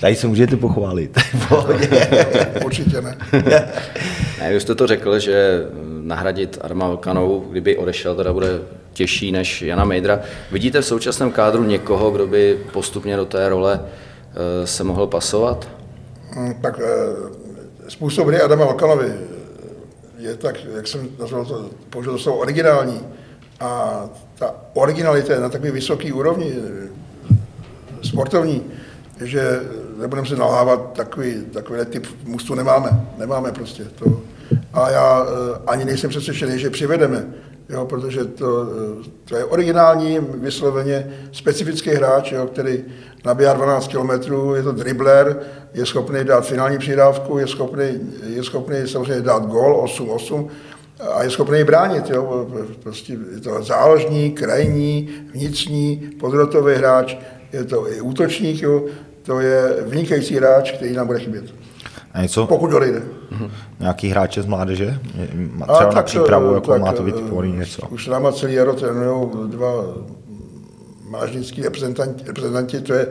[0.00, 1.18] Tady se můžete pochválit.
[2.64, 3.18] Určitě ne.
[4.40, 4.52] ne.
[4.52, 5.62] Vy jste to řekl, že
[6.02, 8.60] nahradit Arma Vlkanou, kdyby odešel, teda bude
[8.92, 10.20] těžší než Jana Mejdra.
[10.52, 15.68] Vidíte v současném kádru někoho, kdo by postupně do té role eh, se mohl pasovat?
[16.62, 17.47] Tak eh,
[17.88, 19.14] způsob hry Adama Alkalovi
[20.18, 23.00] je tak, jak jsem nazval to, použil to slovo originální.
[23.60, 24.02] A
[24.38, 26.54] ta originalita je na takový vysoký úrovni
[28.02, 28.62] sportovní,
[29.20, 29.60] že
[30.00, 33.06] nebudeme se nalávat, takový, takový typ mustu nemáme.
[33.18, 34.22] Nemáme prostě to.
[34.72, 37.26] A já eh, ani nejsem přesvědčený, že přivedeme
[37.68, 38.66] jo, protože to,
[39.24, 42.84] to je originální, vysloveně specifický hráč, jo, který
[43.24, 44.10] nabíhá 12 km,
[44.54, 45.36] je to dribler,
[45.74, 47.84] je schopný dát finální přidávku, je schopný,
[48.26, 50.48] je schopný samozřejmě dát gol 8-8
[51.12, 52.10] a je schopný bránit.
[52.10, 52.46] Jo.
[52.82, 57.16] Prostě je to záložní, krajní, vnitřní, podrotový hráč,
[57.52, 58.84] je to i útočník, jo.
[59.22, 61.44] to je vynikající hráč, který nám bude chybět.
[62.12, 62.46] A něco?
[62.46, 63.02] Pokud dojde.
[63.32, 63.50] Mm-hmm.
[63.80, 64.98] Nějaký hráče z mládeže?
[65.62, 67.86] Třeba a na přípravu, jako tak, má to vytvořit něco?
[67.90, 69.84] Už náma celý jaro trénují dva
[71.08, 73.06] mlážnický reprezentanti, reprezentanti, to je,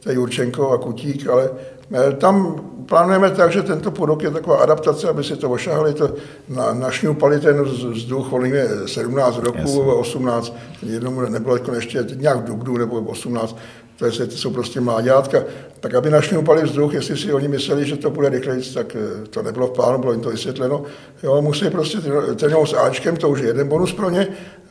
[0.00, 1.50] to je Jurčenko a Kutík, ale
[1.92, 6.14] eh, tam plánujeme tak, že tento půl je taková adaptace, aby si to ošahali, to
[6.48, 9.76] na, našňupali ten vzduch, volíme 17 roků, yes.
[9.76, 13.56] 18, jednomu nebylo jako ještě nějak v dubnu nebo 18,
[13.96, 15.44] to, je, to jsou prostě mláďátka,
[15.80, 19.42] tak aby našňupali vzduch, jestli si oni mysleli, že to bude rychlejc, tak eh, to
[19.42, 20.84] nebylo v plánu, bylo jim to vysvětleno.
[21.22, 21.98] Jo, musí prostě
[22.36, 24.28] trénovat s Ačkem, to už je jeden bonus pro ně,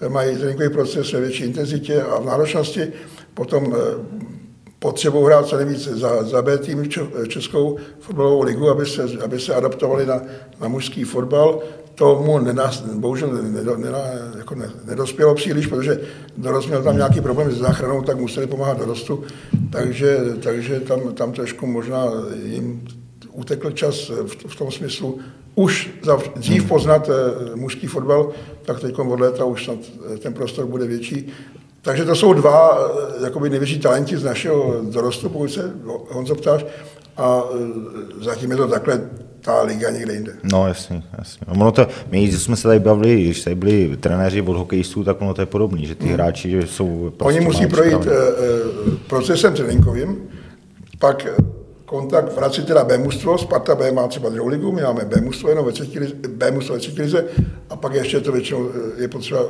[0.08, 2.94] mají tréninkový proces ve větší intenzitě a v náročnosti,
[3.34, 4.32] potom eh,
[4.80, 6.90] potřebou hrát co nejvíc za, za B tým
[7.28, 10.22] Českou fotbalovou ligu, aby se, aby se adaptovali na,
[10.62, 11.60] na mužský fotbal.
[12.02, 13.78] Tomu nenas, bohužel nedo,
[14.38, 16.00] jako ne, nedospělo příliš, protože
[16.38, 19.24] dorost měl tam nějaký problém s záchranou, tak museli pomáhat dorostu.
[19.72, 22.06] Takže, takže tam, tam trošku možná
[22.44, 22.88] jim
[23.32, 25.20] utekl čas v, v tom smyslu
[25.56, 28.32] už za, dřív poznat eh, mužský fotbal,
[28.66, 29.80] tak teď od léta už snad
[30.14, 31.28] eh, ten prostor bude větší.
[31.82, 35.74] Takže to jsou dva eh, jakoby největší talenti z našeho dorostu, pokud se
[36.10, 36.66] Honzo ptáš,
[37.18, 37.44] a
[38.22, 39.10] zatím je to takhle
[39.42, 40.34] ta liga někde jinde.
[40.44, 41.46] No jasně, jasně.
[41.48, 45.22] No, ono to, my jsme se tady bavili, když tady byli trenéři od hokejistů, tak
[45.22, 46.14] ono to je podobné, že ty hmm.
[46.14, 48.04] hráči že jsou prostě Oni musí projít uh,
[49.08, 50.18] procesem tréninkovým,
[51.00, 51.28] pak
[51.86, 55.50] kontakt vrací teda B mužstvo, Sparta B má třeba druhou ligu, my máme B mužstvo
[55.50, 57.26] jenom ve třetí lize, B mužstvo ve třetí lize
[57.70, 59.42] a pak ještě to většinou je potřeba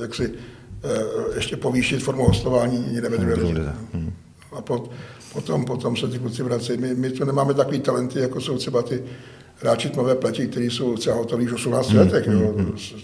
[0.00, 0.32] jak si
[0.84, 3.74] Eh, ještě povýšit formu hostování někde ve druhé lize.
[3.92, 4.12] Hmm.
[4.52, 4.90] A pot,
[5.32, 6.76] potom, potom se ty kluci vrací.
[6.76, 9.02] My, my tu nemáme takový talenty, jako jsou třeba ty
[9.56, 11.98] hráči tmavé pleti, kteří jsou třeba hotoví v 18 hmm.
[11.98, 12.78] letech, jo, hmm.
[12.78, 12.94] s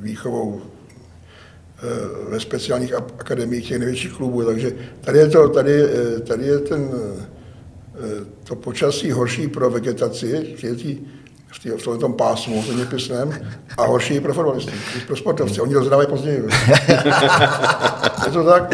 [0.00, 4.44] výchovou eh, ve speciálních akademiích těch největších klubů.
[4.44, 6.90] Takže tady je, to, tady, eh, tady je ten,
[8.44, 10.54] to počasí horší pro vegetaci,
[11.52, 13.32] v, v tom pásmu zeměpisném
[13.78, 14.72] a horší pro fotbalisty,
[15.06, 15.62] pro sportovce.
[15.62, 16.42] Oni rozdávají později.
[18.26, 18.72] je to tak?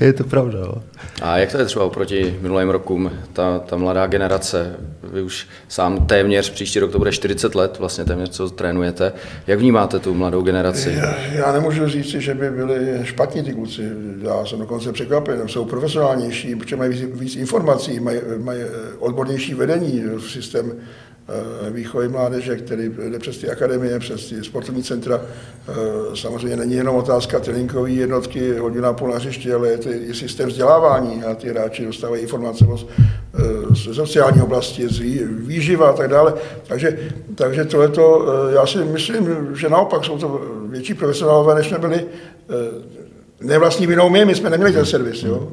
[0.00, 0.58] Je to pravda.
[0.58, 0.74] Jo.
[1.22, 4.76] A jak to je třeba oproti minulým rokům, ta, ta mladá generace?
[5.02, 9.12] Vy už sám téměř, příští rok to bude 40 let, vlastně téměř, co trénujete.
[9.46, 10.92] Jak vnímáte tu mladou generaci?
[10.98, 13.82] Já, já nemůžu říct, že by byli špatní ty kluci.
[14.22, 15.48] Já jsem dokonce překvapen.
[15.48, 18.60] Jsou profesionálnější, protože mají víc, víc informací, mají, mají
[18.98, 21.07] odbornější vedení v systém Eh,
[21.70, 25.20] výchovy mládeže, který jde přes ty akademie, přes ty sportovní centra.
[25.68, 25.72] Eh,
[26.16, 30.48] samozřejmě není jenom otázka tréninkové jednotky, hodina půl na hřišti, ale je to i systém
[30.48, 33.40] vzdělávání a ty hráči dostávají informace eh,
[33.74, 36.34] z sociální oblasti, z výživa a tak dále.
[36.66, 36.98] Takže,
[37.34, 42.04] takže tohleto, já si myslím, že naopak jsou to větší profesionálové, než jsme byli
[43.40, 45.22] nevlastní vinou my, my jsme neměli ten servis.
[45.22, 45.52] Jo?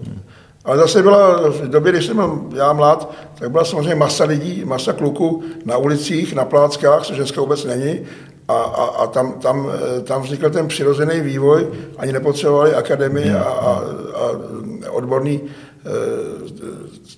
[0.65, 4.65] Ale zase byla v době, když jsem byl já mlad, tak byla samozřejmě masa lidí,
[4.65, 7.99] masa kluků na ulicích, na pláckách, což dneska vůbec není.
[8.47, 9.71] A, a, a tam, tam,
[10.03, 13.81] tam vznikl ten přirozený vývoj, ani nepotřebovali akademii a, a,
[14.15, 15.49] a odborný e,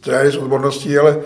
[0.02, 1.18] trenéry z odborností, ale e,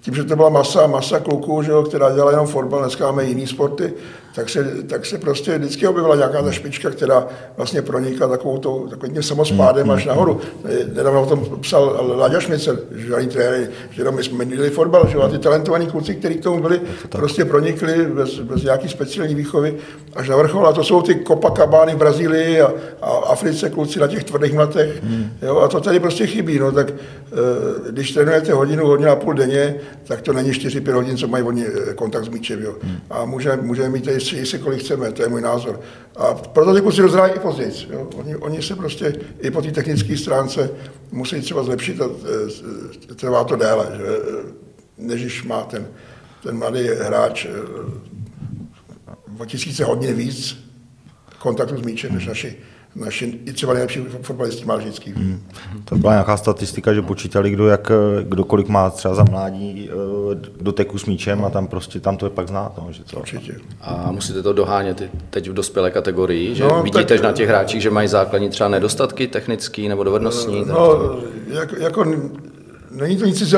[0.00, 3.24] tím, že to byla masa, masa kluků, že jo, která dělala jenom fotbal, dneska máme
[3.24, 3.94] jiný sporty,
[4.36, 8.86] tak se, tak se prostě vždycky objevila nějaká ta špička, která vlastně pronikla takovou tou,
[8.88, 10.40] takovým tím samospádem až nahoru.
[10.92, 15.18] Nedávno o tom psal Láďa Šmicer, že žádný trenéry, že my jsme měli fotbal, že
[15.18, 19.76] a ty talentovaní kluci, kteří k tomu byli, prostě pronikli bez, bez nějaký speciální výchovy
[20.14, 20.66] až na vrchol.
[20.66, 22.72] A to jsou ty Copacabány v Brazílii a,
[23.02, 25.02] a Africe kluci na těch tvrdých mlatech.
[25.02, 25.30] Hmm.
[25.42, 26.58] Jo, a to tady prostě chybí.
[26.58, 31.16] No, tak eh, když trénujete hodinu, hodinu a půl denně, tak to není 4-5 hodin,
[31.16, 32.62] co mají oni eh, kontakt s míčem.
[32.62, 32.74] Jo.
[32.82, 32.96] Hmm.
[33.10, 35.80] A můžeme, můžeme mít tady střílí se, kolik chceme, to je můj názor.
[36.16, 37.72] A proto ty kluci rozhrají i později.
[37.90, 38.10] Jo.
[38.16, 40.70] Oni, oni, se prostě i po té technické stránce
[41.12, 42.04] musí třeba zlepšit a
[43.10, 44.04] e, trvá to déle, že,
[44.98, 45.86] než má ten,
[46.42, 47.48] ten mladý hráč e,
[49.38, 50.56] o tisíce hodin víc
[51.38, 52.56] kontaktu s míčem než naši
[52.96, 55.10] naši i třeba nejlepší fotbalisti má vždycky.
[55.10, 55.42] Hmm.
[55.84, 60.34] To byla nějaká statistika, že počítali, kdo, jak, kdo kolik má třeba za mládí eh,
[60.60, 62.72] do teku s míčem a tam prostě tam to je pak znát.
[62.78, 63.54] No, že to, Určitě.
[63.80, 67.82] A musíte to dohánět teď v dospělé kategorii, že no, vidíte tak, na těch hráčích,
[67.82, 70.64] že mají základní třeba nedostatky technický nebo dovednostní?
[70.68, 71.16] No,
[71.48, 72.04] jako, jako
[72.96, 73.54] Není to nic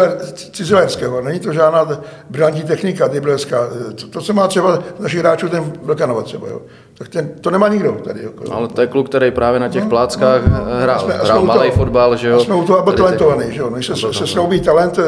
[0.53, 3.69] cizilerského, není to žádná brilantní technika dribleská.
[3.95, 6.63] To, to, co má třeba našich hráčů, ten Vlkanova třeba, jo.
[6.99, 8.23] Tak ten, to nemá nikdo tady.
[8.23, 8.45] Jako.
[8.45, 11.15] No, ale to je kluk, který právě na těch no, pláckách no, no, hrál, jsme,
[11.15, 12.41] hrál malý fotbal, že jo.
[12.41, 13.71] jsme u toho, byl talentovaný, že jo.
[13.71, 14.99] Než se, se snoubí talent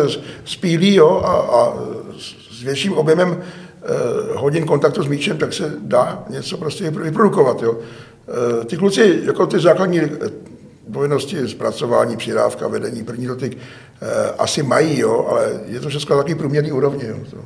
[0.44, 1.72] spílí, jo, a, a
[2.60, 3.86] s větším objemem eh,
[4.34, 7.78] hodin kontaktu s míčem, tak se dá něco prostě vyprodukovat, jo.
[8.28, 10.00] Eh, ty kluci, jako ty základní
[10.88, 16.34] dovednosti zpracování, přidávka, vedení, první dotyk eh, asi mají, jo, ale je to všechno taky
[16.34, 17.08] průměrný úrovně.
[17.08, 17.36] Jo, to.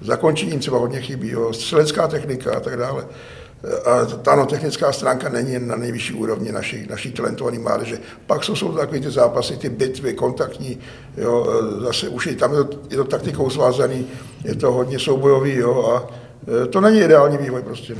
[0.00, 3.04] Zakončením třeba hodně chybí, jo, střelecká technika a tak dále.
[3.04, 3.34] Eh,
[3.84, 7.98] a ta technická stránka není na nejvyšší úrovni naší, naší talentované mládeže.
[8.26, 10.78] Pak jsou, jsou to takové ty zápasy, ty bitvy, kontaktní,
[11.16, 14.06] jo, eh, zase už je, tam je to, je to taktikou svázaný,
[14.44, 16.24] je to hodně soubojový, jo, a
[16.70, 17.94] to není ideální vývoj prostě.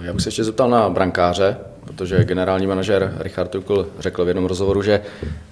[0.00, 4.46] Já bych se ještě zeptal na brankáře protože generální manažer Richard Tukl řekl v jednom
[4.46, 5.00] rozhovoru, že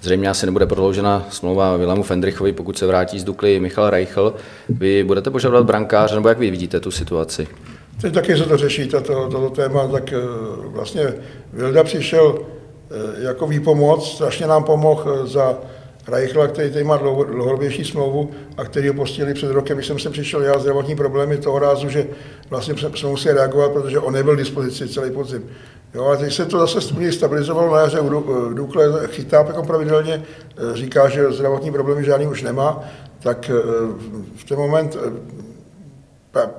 [0.01, 4.35] zřejmě asi nebude prodloužena smlouva Vilému Fendrichovi, pokud se vrátí z Dukly Michal Reichl.
[4.69, 7.47] Vy budete požadovat brankáře, nebo jak vy vidíte tu situaci?
[8.01, 10.17] Teď taky se to řeší, toto, toto téma, tak eh,
[10.65, 11.13] vlastně
[11.53, 15.57] Vilda přišel eh, jako výpomoc, strašně nám pomohl eh, za
[16.07, 20.09] Reichla, který tady má dlouhodobější smlouvu a který ho postihli před rokem, když jsem se
[20.09, 22.07] přišel já zdravotní problémy toho rázu, že
[22.49, 25.45] vlastně jsme museli reagovat, protože on nebyl k dispozici celý podzim.
[25.93, 28.09] Jo, ale teď se to zase stabilizovalo na jaře v
[28.53, 30.23] Dukle, chytá jako pravidelně,
[30.73, 32.83] říká, že zdravotní problémy žádný už nemá,
[33.19, 33.51] tak
[34.35, 34.97] v ten moment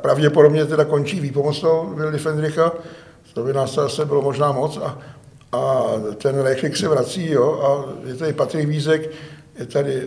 [0.01, 2.73] pravděpodobně teda končí výpomocnou Willy Fendricha,
[3.35, 4.99] to by nás zase bylo možná moc a,
[5.53, 5.85] a
[6.17, 7.69] ten Rechlik se vrací, jo, a
[8.09, 9.11] je tady Patrik Vízek,
[9.59, 10.03] je tady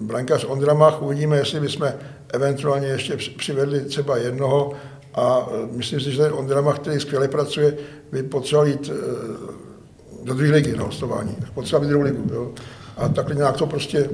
[0.00, 1.92] brankář Ondramach, uvidíme, jestli bychom
[2.32, 4.72] eventuálně ještě přivedli třeba jednoho,
[5.14, 7.74] a myslím si, že ten Ondra který skvěle pracuje,
[8.12, 11.36] by potřeboval jít eh, do druhé ligy na hostování.
[11.54, 12.34] Potřeboval druhou ligu.
[12.34, 12.52] Jo.
[12.96, 14.08] A takhle nějak to prostě je,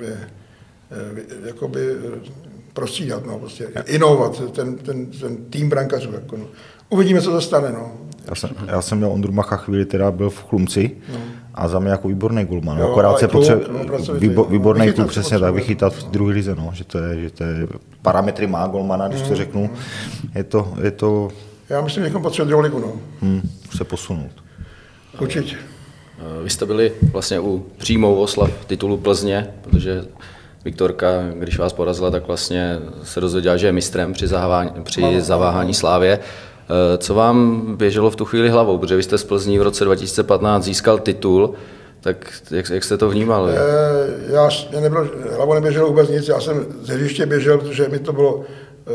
[0.00, 0.28] eh,
[0.90, 1.96] eh, jakoby
[2.76, 6.12] prostřídat, no, prostě inovovat ten, ten, ten tým brankařů.
[6.12, 6.44] Jako, no.
[6.88, 7.72] Uvidíme, co se stane.
[7.72, 7.92] No.
[8.28, 11.18] Já jsem, já jsem měl Ondru Macha chvíli, teda byl v Chlumci no.
[11.54, 12.78] a za mě jako výborný gulman.
[12.78, 16.70] Jo, Akorát se potřebuje, no, výbo, výborný klub, přesně tak, vychytat v druhé lize, no,
[16.74, 17.68] že to je, že to je,
[18.02, 19.36] parametry má golmana, když to mm.
[19.36, 19.70] řeknu.
[20.34, 21.28] Je to, je to...
[21.68, 22.92] Já myslím, že potřebuje druhou ligu, no.
[23.20, 23.42] Hmm,
[23.76, 24.44] se posunout.
[25.20, 25.56] Určitě.
[26.18, 30.04] Eh, vy jste byli vlastně u přímou oslav titulu Plzně, protože
[30.66, 35.74] Viktorka, když vás porazila, tak vlastně se dozvěděla, že je mistrem při, zaváhání, při zaváhání
[35.74, 36.18] Slávě.
[36.18, 39.84] Eh, co vám běželo v tu chvíli hlavou, protože vy jste z Plzní v roce
[39.84, 41.54] 2015 získal titul,
[42.00, 43.50] tak jak, jak jste to vnímal?
[43.50, 43.54] E,
[44.32, 48.12] já, mě nebylo, hlavou neběželo vůbec nic, já jsem ze hřiště běžel, protože mi to
[48.12, 48.44] bylo,
[48.86, 48.92] e,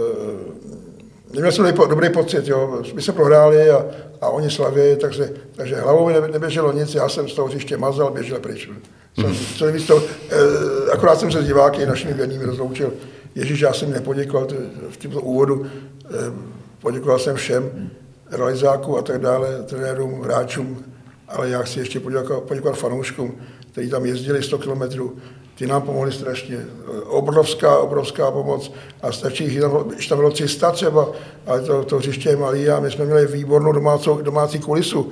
[1.34, 2.82] neměl jsem dobrý pocit, jo.
[2.94, 3.86] my jsme prohráli a,
[4.22, 8.12] a oni slavějí, takže, takže hlavou mi neběželo nic, já jsem z toho hřiště mazal,
[8.12, 8.70] běžel pryč.
[9.15, 9.36] Jsem,
[9.80, 12.93] co to, e, akorát jsem se s diváky našimi věrnými rozloučil.
[13.36, 14.47] Ježíš, já jsem nepoděkoval
[14.89, 15.65] v tomto úvodu.
[15.65, 17.89] E, Poděkoval jsem všem
[18.32, 20.84] realizákům a tak dále, trenérům, hráčům,
[21.28, 23.38] ale já chci ještě poděkovat, poděkovat fanouškům,
[23.71, 25.17] kteří tam jezdili 100 kilometrů.
[25.62, 26.58] Ty nám pomohli strašně.
[27.06, 28.74] Obrovská, obrovská pomoc.
[29.02, 29.60] A stačí,
[29.93, 31.10] když tam bylo 300 třeba,
[31.47, 35.12] ale to, to hřiště je malý a my jsme měli výbornou domácou, domácí kulisu.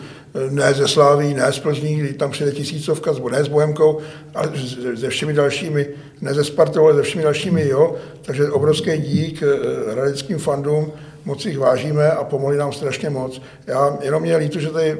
[0.50, 4.00] Ne ze Sláví, ne z Plzní, tam přijde tisícovka, ne s Bohemkou,
[4.36, 4.52] ale
[4.96, 5.88] se všemi dalšími,
[6.22, 7.96] ne ze Spartou, ale se všemi dalšími, jo.
[8.22, 10.92] Takže obrovský dík eh, radeckým fandům,
[11.26, 13.42] moc jich vážíme a pomohli nám strašně moc.
[13.68, 14.98] Já jenom mě líto, že tady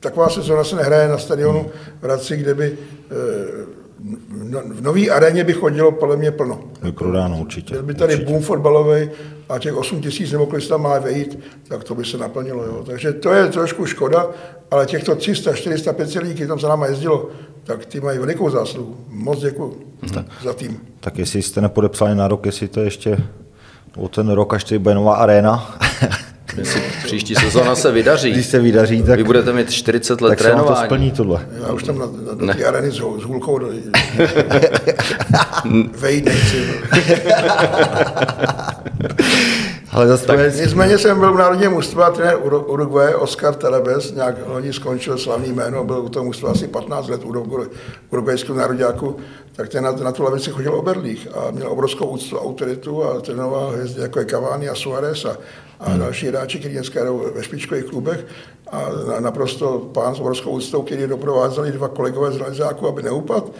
[0.00, 2.74] taková sezóna se nehraje na stadionu v Hradci, kde by e,
[3.66, 3.81] no,
[4.74, 6.60] v nový aréně by chodilo podle mě plno.
[6.82, 7.74] Vyprodáno určitě.
[7.74, 8.30] Byl by tady určitě.
[8.30, 9.10] boom fotbalový
[9.48, 12.64] a těch 8 tisíc nebo kolik tam má vejít, tak to by se naplnilo.
[12.64, 12.84] Jo.
[12.86, 14.26] Takže to je trošku škoda,
[14.70, 17.28] ale těchto 300, 400, 500 lidí, tam za náma jezdilo,
[17.64, 18.96] tak ty mají velikou zásluhu.
[19.08, 19.80] Moc děkuji
[20.42, 20.78] za tým.
[21.00, 23.18] Tak jestli jste nepodepsali na rok, jestli to ještě
[23.96, 25.78] o ten rok, až tady bude nová aréna,
[26.56, 30.38] Jestli příští sezóna se vydaří, když se vydaří, tak, vy budete mít 40 let tak
[30.38, 30.86] se vám to trénování.
[30.86, 31.48] splní tohle.
[31.62, 33.68] Já už tam na, na, do té areny s, s hůlkou do,
[36.24, 36.68] nechci.
[39.92, 44.12] Ale zase je, Nicméně jsem byl v národním mužstvu a trenér Uru- Uruguay Oscar Telebes,
[44.12, 47.68] nějak loni skončil slavný jméno, byl u toho mužstva asi 15 let u Urugu-
[48.10, 49.16] urugvajského nároďáku,
[49.56, 53.20] tak ten na, na tu lavici chodil Oberlích a měl obrovskou úctu a autoritu a
[53.20, 55.36] trénoval hvězdy jako je Cavani a Suarez a,
[55.80, 56.00] a hmm.
[56.00, 58.26] další hráči, kteří dneska hrajou ve špičkových klubech
[58.70, 63.50] a na, naprosto pán s obrovskou úctou, který doprovázeli dva kolegové z Lezáku, aby neupadl,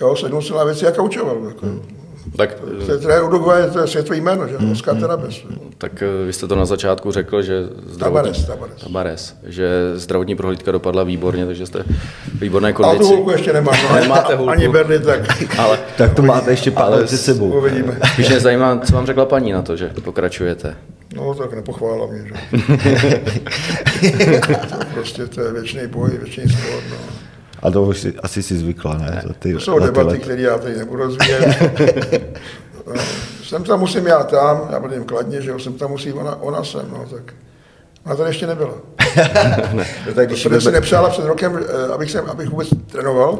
[0.00, 1.36] jo, sednul se na lavici a kaučoval.
[1.48, 1.66] Jako.
[1.66, 2.01] Hmm.
[2.36, 2.56] Tak,
[3.02, 4.56] To je Uruguay, to je světový jméno, že?
[4.72, 5.34] Oscar Telebes.
[5.78, 7.62] tak eh, vy jste to na začátku řekl, že
[7.98, 8.80] Tabares, Tabares.
[8.82, 11.84] Tabares, že zdravotní prohlídka dopadla výborně, takže jste
[12.40, 13.14] výborné Ale tu kondici.
[13.14, 13.74] hulku ještě nemám.
[13.90, 13.94] No.
[14.00, 14.50] Nemáte hulku.
[14.50, 15.20] Ani Berny, tak
[15.58, 17.58] Ale tak to máte ještě pár let sebou.
[17.58, 17.98] uvidíme.
[18.12, 20.76] spíš mě zajímá, co vám řekla paní na to, že pokračujete.
[21.16, 22.58] No, tak nepochvála mě, že?
[24.68, 26.84] to prostě to je věčný boj, věčný sport.
[26.90, 26.96] No.
[27.62, 29.22] A to už si, asi si zvykla, ne?
[29.26, 31.56] Za ty, To jsou debaty, které já tady nebudu rozvíjet.
[33.42, 36.42] Jsem tam musím já tam, já byl jim kladně, že jo, jsem tam musí ona,
[36.42, 37.34] ona sem, no, tak
[38.06, 38.74] ona tady ještě nebyla.
[40.06, 43.38] No, tak když Protože si nepřála před rokem, eh, abych, sem, abych vůbec trénoval,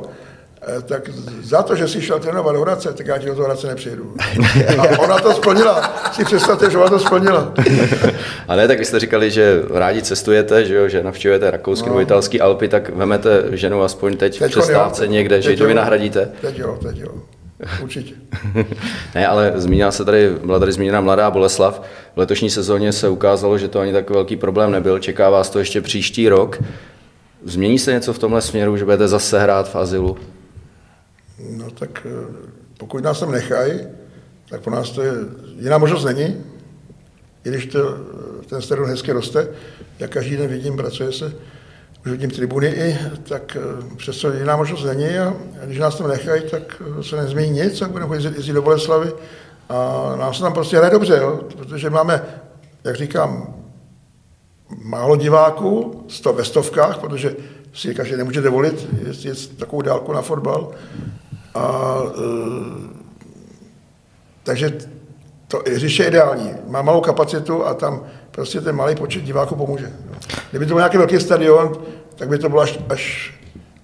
[0.84, 1.10] tak
[1.42, 4.14] za to, že si šel trénovat do Hradce, tak já ti do toho Hradce nepřijedu.
[4.78, 5.94] A ona to splnila.
[6.12, 7.52] Si představte, že ona to splnila.
[8.48, 12.00] A ne, tak vy jste říkali, že rádi cestujete, že, jo, že navštěvujete rakouské nebo
[12.00, 15.10] italské Alpy, tak vemete ženu aspoň teď v Teďkon přestávce jo.
[15.12, 15.76] někde, že ji Teď to vy jo.
[15.76, 16.28] nahradíte.
[16.40, 17.12] Teď jo, teď jo.
[17.82, 18.14] Určitě.
[19.14, 21.82] Ne, ale zmínila se tady, byla tady zmíněna mladá Boleslav.
[22.14, 24.98] V letošní sezóně se ukázalo, že to ani tak velký problém nebyl.
[24.98, 26.62] Čeká vás to ještě příští rok.
[27.44, 30.16] Změní se něco v tomhle směru, že budete zase hrát v azylu?
[31.50, 32.34] No tak eh,
[32.78, 33.80] pokud nás tam nechají,
[34.48, 35.12] tak pro nás to je,
[35.58, 36.44] jiná možnost není.
[37.44, 39.48] I když to, eh, ten stadion hezky roste,
[39.98, 41.34] jak každý den vidím, pracuje se,
[42.04, 46.42] už vidím tribuny i, tak eh, přesto jiná možnost není a když nás tam nechají,
[46.50, 49.12] tak se nezmění nic, tak budeme jezdit, jezdit do Boleslavy
[49.68, 51.40] a nám se tam prostě hraje dobře, jo?
[51.56, 52.22] protože máme,
[52.84, 53.54] jak říkám,
[54.82, 57.36] málo diváků, sto ve stovkách, protože
[57.74, 60.70] si každý nemůže dovolit jet, jet takovou dálku na fotbal.
[61.54, 62.22] A, e,
[64.42, 64.78] takže
[65.48, 66.54] to hřiště je ideální.
[66.68, 69.92] Má malou kapacitu a tam prostě ten malý počet diváků pomůže.
[70.50, 71.82] Kdyby to byl nějaký velký stadion,
[72.16, 73.34] tak by to bylo až, až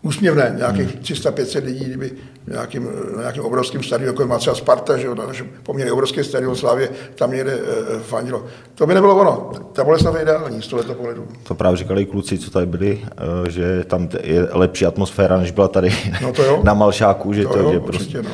[0.09, 2.11] úsměvné, nějakých 300-500 lidí, kdyby
[2.47, 6.25] nějakým, na nějakým obrovském stadionu, jako má třeba Sparta, že jo, na našem poměrně obrovský
[6.25, 8.45] stadion v Slávě, tam někde e, fandilo.
[8.75, 9.51] To by nebylo ono.
[9.73, 11.27] Ta Boleslav je ideální z tohoto pohledu.
[11.43, 15.69] To právě říkali kluci, co tady byli, eh, že tam je lepší atmosféra, než byla
[15.69, 15.93] tady
[16.23, 16.61] No to jo.
[16.65, 18.23] na Malšáku, že To to, jo, určitě, prostě...
[18.23, 18.31] no.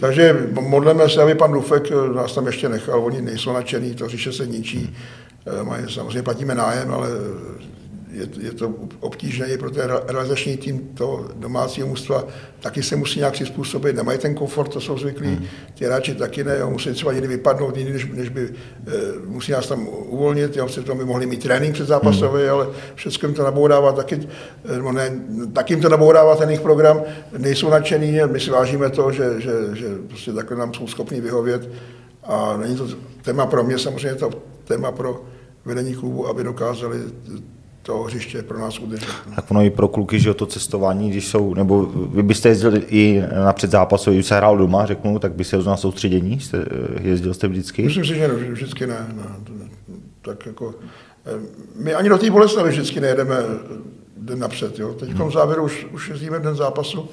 [0.00, 4.32] Takže modleme se, aby pan Dufek nás tam ještě nechal, oni nejsou nadšený, to říše
[4.32, 4.96] se ničí,
[5.48, 7.08] Eh, mají, samozřejmě platíme nájem, ale
[8.12, 12.24] je, je to obtížné i pro ten re- realizační tým toho domácího mužstva,
[12.60, 15.44] taky se musí nějak přizpůsobit, nemají ten komfort, to jsou zvyklí, Hmm.
[15.78, 18.48] ty hráči taky ne, jo, musí třeba někdy vypadnout, někdy, než, než by,
[18.86, 18.90] eh,
[19.26, 22.50] musí nás tam uvolnit, jo, přitom by mohli mít trénink předzápasový, Hmm.
[22.50, 24.20] ale všechno jim to nabourává taky,
[24.74, 25.10] nebo ne,
[25.52, 27.02] taky jim to nabourává ten jejich program,
[27.38, 31.68] nejsou nadšený, my si vážíme to, že, že, že prostě takhle nám jsou schopni vyhovět
[32.24, 32.88] a není to
[33.22, 34.30] téma pro mě, samozřejmě je to
[34.64, 35.22] téma pro
[35.64, 36.98] vedení klubu, aby dokázali
[37.88, 39.08] to hřiště pro nás udržet.
[39.36, 43.22] Tak ono i pro kluky, že to cestování, když jsou, nebo vy byste jezdili i
[43.44, 47.08] na předzápasový, když se hrál doma, řeknu, tak by se jezdil na soustředění, jste, eh,
[47.08, 47.82] jezdil jste vždycky?
[47.82, 49.06] Myslím si, že ne, vždycky ne.
[49.16, 49.24] ne.
[50.22, 50.74] Tak jako,
[51.26, 51.30] eh,
[51.76, 53.36] my ani do té Boleslavy vždycky nejedeme
[54.16, 54.78] den napřed.
[54.78, 54.94] Jo.
[54.94, 57.08] Teď v závěru už, už jezdíme den zápasu.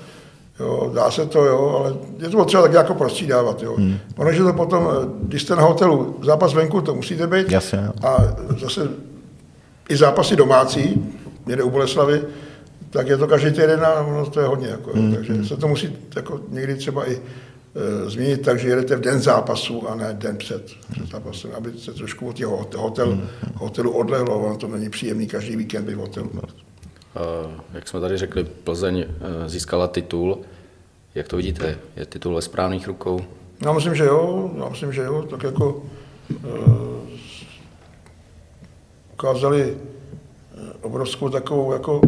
[0.60, 3.64] Jo, dá se to, jo, ale je to potřeba tak jako prostřídávat.
[3.64, 3.76] Jo.
[3.78, 3.98] Hmm.
[4.18, 7.52] Ono, že to potom, eh, když jste na hotelu, zápas venku, to musíte být.
[7.52, 8.08] Jasně, jo.
[8.08, 8.18] A
[8.60, 8.90] zase
[9.90, 11.12] i zápasy domácí,
[11.46, 12.22] někde u Boleslavy,
[12.90, 14.68] tak je to každý týden a ono to je hodně.
[14.68, 15.16] Jako, hmm.
[15.16, 19.22] Takže se to musí jako někdy třeba i e, změnit tak, že jedete v den
[19.22, 23.20] zápasu a ne den před, před zápasem, aby se trošku od těch hotel,
[23.56, 24.40] hotelu odlehlo.
[24.40, 26.32] Ono to není příjemný každý víkend být v hotelu.
[27.16, 30.40] Eh, Jak jsme tady řekli, Plzeň eh, získala titul.
[31.16, 31.78] Jak to vidíte?
[31.96, 33.22] Je titul ve správných rukou?
[33.66, 35.84] Já myslím, že jo, já myslím, že jo, tak jako
[36.32, 36.36] e,
[39.26, 42.02] ukázali eh, obrovskou takovou jako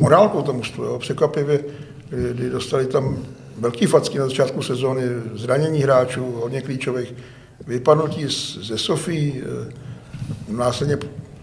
[0.00, 1.64] morálku tomu mužstvu, jo, překvapivě,
[2.08, 3.18] kdy, kdy dostali tam
[3.58, 5.02] velký facky na začátku sezóny,
[5.34, 7.14] zranění hráčů, hodně klíčových,
[7.66, 8.26] vypadnutí
[8.62, 9.42] ze Sofí,
[10.48, 10.98] následně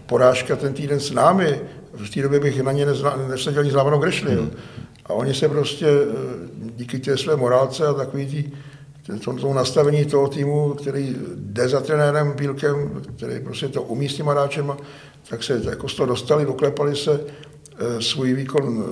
[0.06, 1.60] porážka ten týden s námi,
[1.92, 2.86] v té době bych na ně
[3.28, 4.36] nesadil ani zlámanou grešli.
[4.36, 4.50] Mm.
[5.06, 5.86] A oni se prostě
[6.76, 8.52] díky té své morálce a takový tý,
[9.20, 14.32] tomu nastavení toho týmu, který jde za trenérem Bílkem, který prostě to umí s těma
[14.32, 14.76] hráčema,
[15.30, 17.20] tak se jako z toho dostali, doklepali se
[18.00, 18.84] svůj výkon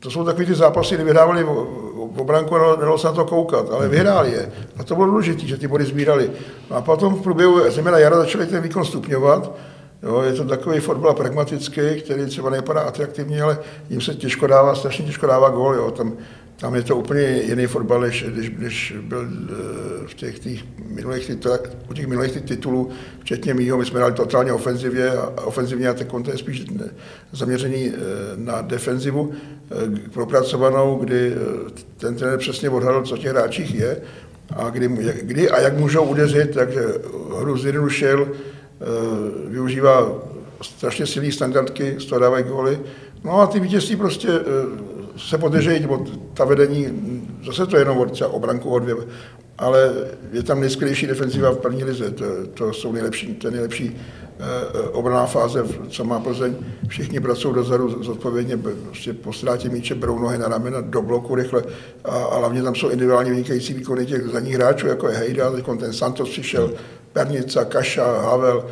[0.00, 3.70] to jsou takový ty zápasy, kdy vyhrávali v obranku a nedalo se na to koukat,
[3.70, 4.52] ale vyhráli je.
[4.76, 6.30] A to bylo důležité, že ty body sbírali.
[6.70, 9.52] No a potom v průběhu zejména jara začali ten výkon stupňovat.
[10.02, 13.58] Jo, je to takový fotbal pragmatický, který třeba nevypadá atraktivně, ale
[13.90, 15.74] jim se těžko dává, strašně těžko dává gól.
[15.74, 15.90] Jo.
[15.90, 16.12] Tam
[16.60, 21.30] tam je to úplně jiný fotbal, než, než, než byl eh, v těch, těch minulých,
[21.90, 22.90] u těch minulých titulů,
[23.20, 26.64] včetně mýho, my jsme dali totálně ofenzivě a ofenzivně a teď je spíš
[27.32, 27.96] zaměření eh,
[28.36, 31.34] na defenzivu eh, propracovanou, kdy
[31.96, 34.00] ten trenér přesně odhadl, co těch hráčích je
[34.56, 34.88] a kdy,
[35.22, 36.80] kdy a jak můžou udeřit, takže
[37.38, 38.32] hru zjednodušil,
[39.48, 40.12] využívá
[40.62, 42.80] strašně silné standardky, z toho dávají góly.
[43.24, 44.28] No a ty vítězství prostě
[45.16, 45.88] se podržejí,
[46.34, 46.86] ta vedení,
[47.46, 48.30] zase to je jenom od, třeba
[48.64, 48.94] o dvě,
[49.60, 49.92] ale
[50.32, 54.00] je tam nejskvělejší defenziva v první lize, to, to jsou nejlepší, to je nejlepší
[54.40, 56.54] eh, obraná fáze, co má Plzeň.
[56.88, 61.62] Všichni pracují dozadu zodpovědně, prostě po ztrátě míče brou nohy na ramena do bloku rychle
[62.04, 65.92] a, a hlavně tam jsou individuálně vynikající výkony těch zadních hráčů, jako je Hejda, ten
[65.92, 66.72] Santos přišel,
[67.12, 68.64] Pernica, Kaša, Havel,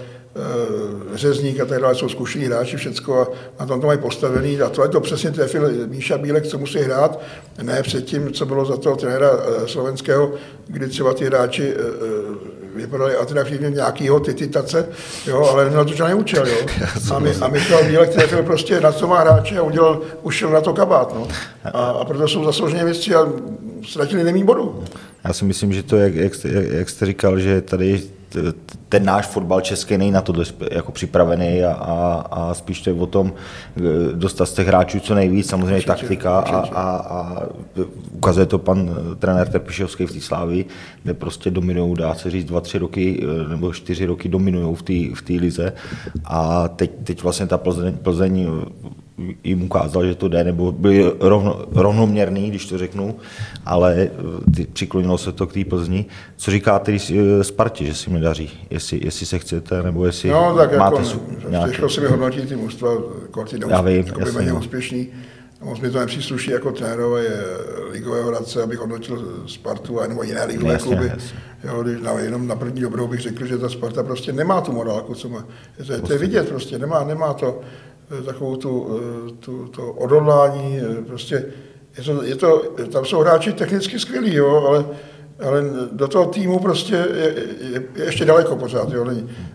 [1.15, 3.29] řezník a tak dále, jsou zkušení hráči, všecko a
[3.61, 4.61] na tom to mají postavený.
[4.61, 7.21] A tohle to přesně trefil Míša Bílek, co musí hrát,
[7.63, 10.33] ne předtím, co bylo za toho trenéra eh, slovenského,
[10.67, 14.89] kdy třeba ty hráči eh, vypadali atraktivně nějakýho tititace,
[15.27, 16.57] jo, ale na to žádný učil, jo.
[17.15, 20.61] A, my, a Michal Bílek trefil prostě na co má hráče a udělal, ušel na
[20.61, 21.29] to kabát, no.
[21.65, 23.33] A, a proto jsou zaslouženě věci a
[23.89, 24.85] ztratili nemý bodu.
[25.25, 26.33] Já si myslím, že to, jak, jak,
[26.71, 28.03] jak jste říkal, že tady
[28.89, 30.33] ten náš fotbal český není na to
[30.71, 33.33] jako připravený a, a, a spíš to je o tom
[33.77, 33.81] eh,
[34.15, 36.75] dostat z těch hráčů co nejvíc, samozřejmě určitě, taktika určitě.
[36.75, 37.43] A, a, a
[38.13, 40.21] ukazuje to pan eh, trenér Tepišovský v té
[41.03, 44.83] kde prostě dominují, dá se říct, dva, tři roky eh, nebo čtyři roky dominují v
[44.83, 45.73] té v lize
[46.25, 48.49] a teď, teď vlastně ta Plzeň, Plzeň
[49.45, 53.17] jim ukázal, že to jde, nebo byl rovno, rovnoměrný, když to řeknu,
[53.67, 56.07] ale eh, ty, přiklonilo se to k té Plzni.
[56.37, 58.67] Co říká tedy eh, Spartě, že si mi daří?
[58.71, 61.71] Jestli, jestli se chcete, nebo jestli no, tak máte jako, nějaké...
[61.71, 62.91] Těžko si vyhodnotit ty mužstva,
[63.51, 64.05] ty Já vím,
[64.35, 64.59] méně no.
[64.59, 65.09] úspěšný.
[65.63, 67.23] Moc mi to nepřísluší jako trenérové
[67.91, 71.09] ligového radce, abych hodnotil Spartu a nebo jiné ligové jasně, kluby.
[71.09, 71.39] Jasně.
[71.65, 75.15] Jo, na, jenom na první dobrou bych řekl, že ta Sparta prostě nemá tu morálku,
[75.15, 75.45] co má.
[75.87, 77.61] To, je, to je vidět prostě, nemá, nemá to.
[78.11, 81.45] Eh, takovou tu, eh, tu, to odhodlání, eh, prostě
[81.97, 84.87] je to, je to, tam jsou hráči technicky skvělí, jo, ale,
[85.47, 87.35] ale do toho týmu prostě je,
[87.73, 88.93] je, je ještě daleko pořád.
[88.93, 89.07] Jo.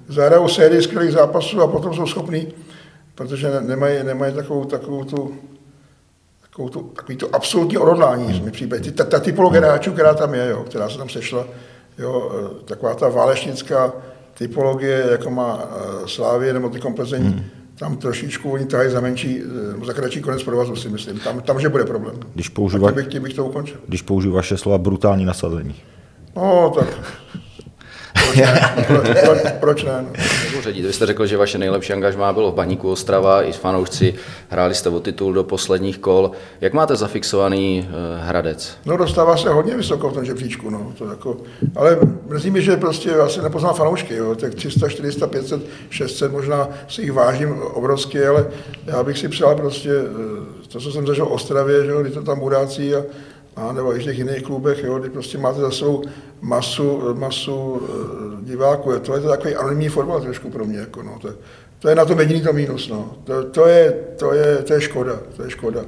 [0.08, 2.54] Zahrajou sérii skvělých zápasů a potom jsou schopní,
[3.16, 5.36] protože nemají, nemají takovou, takovou tu,
[6.42, 8.92] takovou tu, takový to absolutní odhodlání, mi případě.
[8.92, 11.48] Ta, ta typologie hráčů, která tam je, jo, která se tam sešla,
[11.98, 12.32] jo,
[12.66, 13.94] taková ta válečnická
[14.38, 15.68] typologie, jako má
[16.06, 19.42] Slávě nebo ty komplezení, hmm tam trošičku oni tahají za menší,
[19.82, 21.20] eh, za kratší konec provazu, si myslím.
[21.20, 22.16] Tam, tam že bude problém.
[22.34, 23.78] Když používá, bych, tím bych to ukončil.
[23.88, 25.76] Když použiju vaše slova brutální nasazení.
[26.36, 26.88] No, tak
[28.88, 29.22] proč ne?
[29.26, 30.06] proč, proč ne?
[30.56, 30.72] No.
[30.72, 34.14] Vy jste řekl, že vaše nejlepší angažmá bylo v Baníku Ostrava, i fanoušci
[34.50, 36.32] hráli jste o titul do posledních kol.
[36.62, 38.78] Jak máte zafixovaný uh, Hradec?
[38.86, 40.94] No dostává se hodně vysoko v tom žebříčku, no.
[40.98, 41.38] To jako,
[41.76, 44.36] ale mrzí mi, že prostě já si nepoznám fanoušky, jo.
[44.36, 48.46] tak 300, 400, 500, 600, možná si jich vážím obrovsky, ale
[48.86, 52.10] já bych si přál prostě eh, to, co jsem zažil v Ostravě, že jo, kdy
[52.10, 53.02] to tam budácí a
[53.56, 56.04] a nebo i v těch jiných klubech, jo, kdy prostě máte za svou
[56.42, 59.00] masu, masu eh, diváků.
[59.00, 60.80] To je to takový anonymní fotbal trošku pro mě.
[60.80, 61.20] Jako, no.
[61.22, 61.30] to,
[61.80, 62.90] to, je na tom jediný to mínus.
[62.90, 63.18] No.
[63.24, 65.20] To, to, je, to, je, to je škoda.
[65.36, 65.86] To je škoda.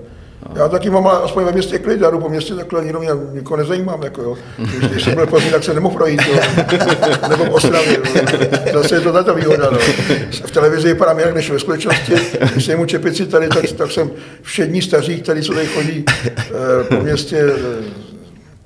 [0.55, 3.57] Já taky mám aspoň ve městě klid, já jdu po městě takhle, nikdo mě nikoho
[3.57, 4.37] nezajímám, jako jo.
[4.57, 6.39] Když, když jsem byl později, tak se nemohl projít, jo.
[7.29, 8.25] nebo v Ostravě, jo.
[8.73, 9.77] Zase je to tato výhoda, no.
[10.45, 12.13] V televizi vypadám jinak než ve skutečnosti.
[12.51, 14.11] Když jsem mu čepici tady, tak, tak jsem
[14.41, 17.53] všední staří, který co tady chodí eh, po městě,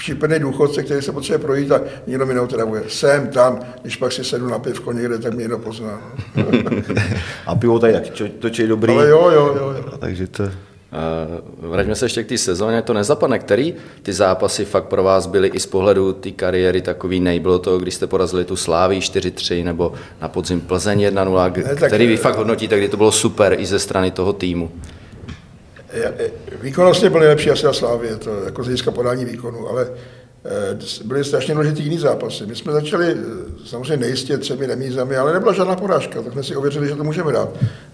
[0.09, 2.83] eh, důchodce, který se potřebuje projít a nikdo mi neotravuje.
[2.87, 6.01] Jsem tam, když pak si sedu na pivko někde, tak mě někdo pozná.
[6.35, 6.45] No.
[7.45, 8.03] a pivo tady jak
[8.39, 8.93] točí dobrý.
[8.93, 9.75] Ale jo, jo, jo.
[9.77, 9.97] jo.
[9.99, 10.43] Takže to...
[11.59, 13.39] Vraťme se ještě k té sezóně, to nezapadne.
[13.39, 17.79] Který ty zápasy fakt pro vás byly i z pohledu té kariéry takový nejbylo to,
[17.79, 22.77] když jste porazili tu Slávy 4-3 nebo na podzim Plzeň 1-0, který vy fakt hodnotíte,
[22.77, 24.71] kdy to bylo super i ze strany toho týmu?
[26.61, 30.18] Výkonnostně byl nejlepší asi na Slávě, to jako z hlediska podání výkonu, ale eh,
[31.05, 32.45] byly strašně důležité jiný zápasy.
[32.45, 33.15] My jsme začali eh,
[33.65, 37.31] samozřejmě nejistě třemi remízami, ale nebyla žádná porážka, tak jsme si ověřili, že to můžeme
[37.31, 37.49] dát.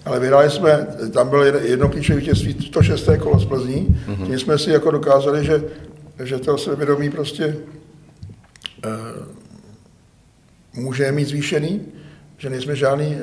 [0.06, 4.28] Ale vyhráli jsme, tam bylo jedno klíčové vítězství, to šesté kolo z Plzní, mm-hmm.
[4.28, 5.64] tím jsme si jako dokázali, že,
[6.24, 7.58] že to sebevědomí prostě
[10.76, 11.82] může mít zvýšený,
[12.38, 13.18] že nejsme žádný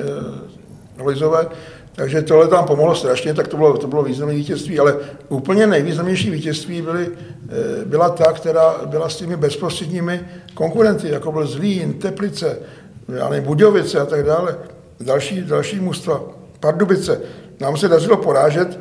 [0.97, 1.47] uh, lizové.
[1.95, 4.95] Takže tohle tam pomohlo strašně, tak to bylo, to bylo významné vítězství, ale
[5.29, 10.21] úplně nejvýznamnější vítězství byly, eh, byla ta, která byla s těmi bezprostředními
[10.53, 12.59] konkurenty, jako byl Zlín, Teplice,
[13.07, 14.57] já Budějovice a tak dále.
[14.99, 16.23] Další, další mužstva,
[16.59, 17.21] Pardubice.
[17.59, 18.79] Nám se dařilo porážet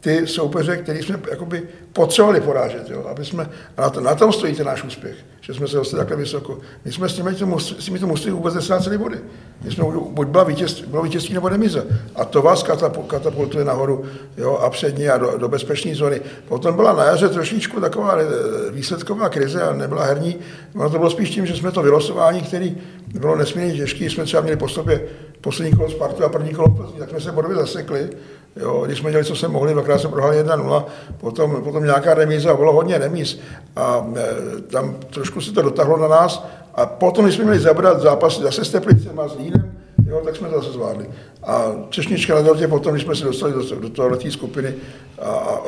[0.00, 1.62] ty soupeře, který jsme jakoby
[1.92, 5.16] potřebovali porážet, jo, aby jsme, a na, to, na tom stojí ten náš úspěch,
[5.46, 6.58] že jsme se dostali takhle vysoko.
[6.84, 9.18] My jsme s těmi, s těmi to museli vůbec nestráceli body.
[9.64, 11.86] My jsme buď byla vítězství, bylo vítězství nebo nemize.
[12.16, 12.64] A to vás
[13.06, 14.04] katapultuje nahoru
[14.36, 16.20] jo, a předně a do, do bezpečné zóny.
[16.48, 18.26] Potom byla na jaře trošičku taková eh,
[18.70, 20.36] výsledková krize a nebyla herní.
[20.74, 22.76] Ono to bylo spíš tím, že jsme to vylosování, který
[23.06, 25.00] bylo nesmírně těžké, jsme třeba měli po sobě
[25.40, 28.10] poslední kolo Spartu a první kolo Plzní, tak jsme se bodově zasekli
[28.56, 30.84] Jo, když jsme dělali, co jsme mohli, dvakrát jsme prohráli 1-0,
[31.18, 33.40] potom, potom nějaká remíza, bylo hodně remíz
[33.76, 38.00] a e, tam trošku se to dotáhlo na nás a potom, když jsme měli zabrat
[38.00, 39.72] zápas zase s Teplicem a s Línem,
[40.06, 41.06] jo, tak jsme to zase zvládli.
[41.42, 44.74] A Češnička na dortě potom, když jsme se dostali do, do tohoto skupiny
[45.18, 45.60] a, a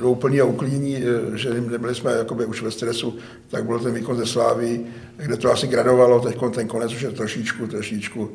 [0.00, 1.02] do úplného uklínění,
[1.34, 3.16] že nebyli jsme jakoby už ve stresu,
[3.48, 4.80] tak byl ten výkon ze Slávy,
[5.16, 8.30] kde to asi gradovalo, teď ten konec už je trošičku, trošičku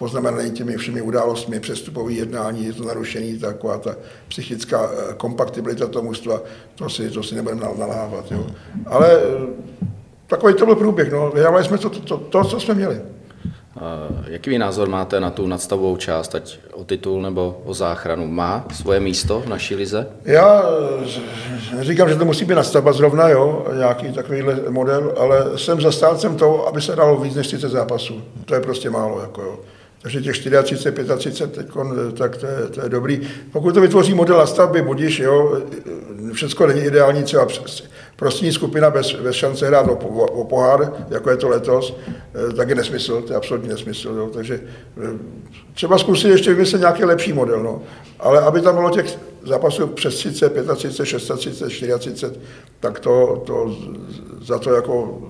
[0.00, 3.96] poznamenaný těmi všemi událostmi, přestupové jednání, je to narušení, taková ta
[4.28, 6.42] psychická eh, kompaktibilita toho mužstva,
[6.74, 8.32] to si, to si nebudeme nalávat.
[8.32, 8.46] Jo.
[8.86, 9.20] Ale
[10.30, 11.30] takový to byl průběh, no.
[11.30, 13.00] vyhrávali jsme to, to, to, to, co jsme měli.
[14.26, 18.26] Jaký názor máte na tu nadstavovou část, ať o titul nebo o záchranu?
[18.26, 20.06] Má svoje místo v naší lize?
[20.24, 20.64] Já
[21.76, 26.68] neříkám, že to musí být nadstavba zrovna, jo, nějaký takovýhle model, ale jsem zastáncem toho,
[26.68, 28.22] aby se dalo víc než 30 zápasů.
[28.44, 29.20] To je prostě málo.
[29.20, 29.58] Jako jo.
[30.02, 31.74] Takže těch 34, 35, teď,
[32.18, 33.20] tak to je, to je dobrý.
[33.52, 35.62] Pokud to vytvoří model na stavby, budíš, jo,
[36.32, 37.46] všechno není ideální, třeba
[38.20, 39.94] prostřední skupina bez, bez šance hrát o,
[40.26, 44.08] o, pohár, jako je to letos, eh, tak je nesmysl, to je absolutní nesmysl.
[44.08, 44.30] Jo.
[44.34, 44.60] Takže
[45.04, 45.18] eh,
[45.74, 47.82] třeba zkusit ještě vymyslet nějaký lepší model, no.
[48.18, 52.40] ale aby tam bylo těch zápasů přes 30, 35, 36, 34,
[52.80, 53.76] tak to, to
[54.42, 55.22] za to jako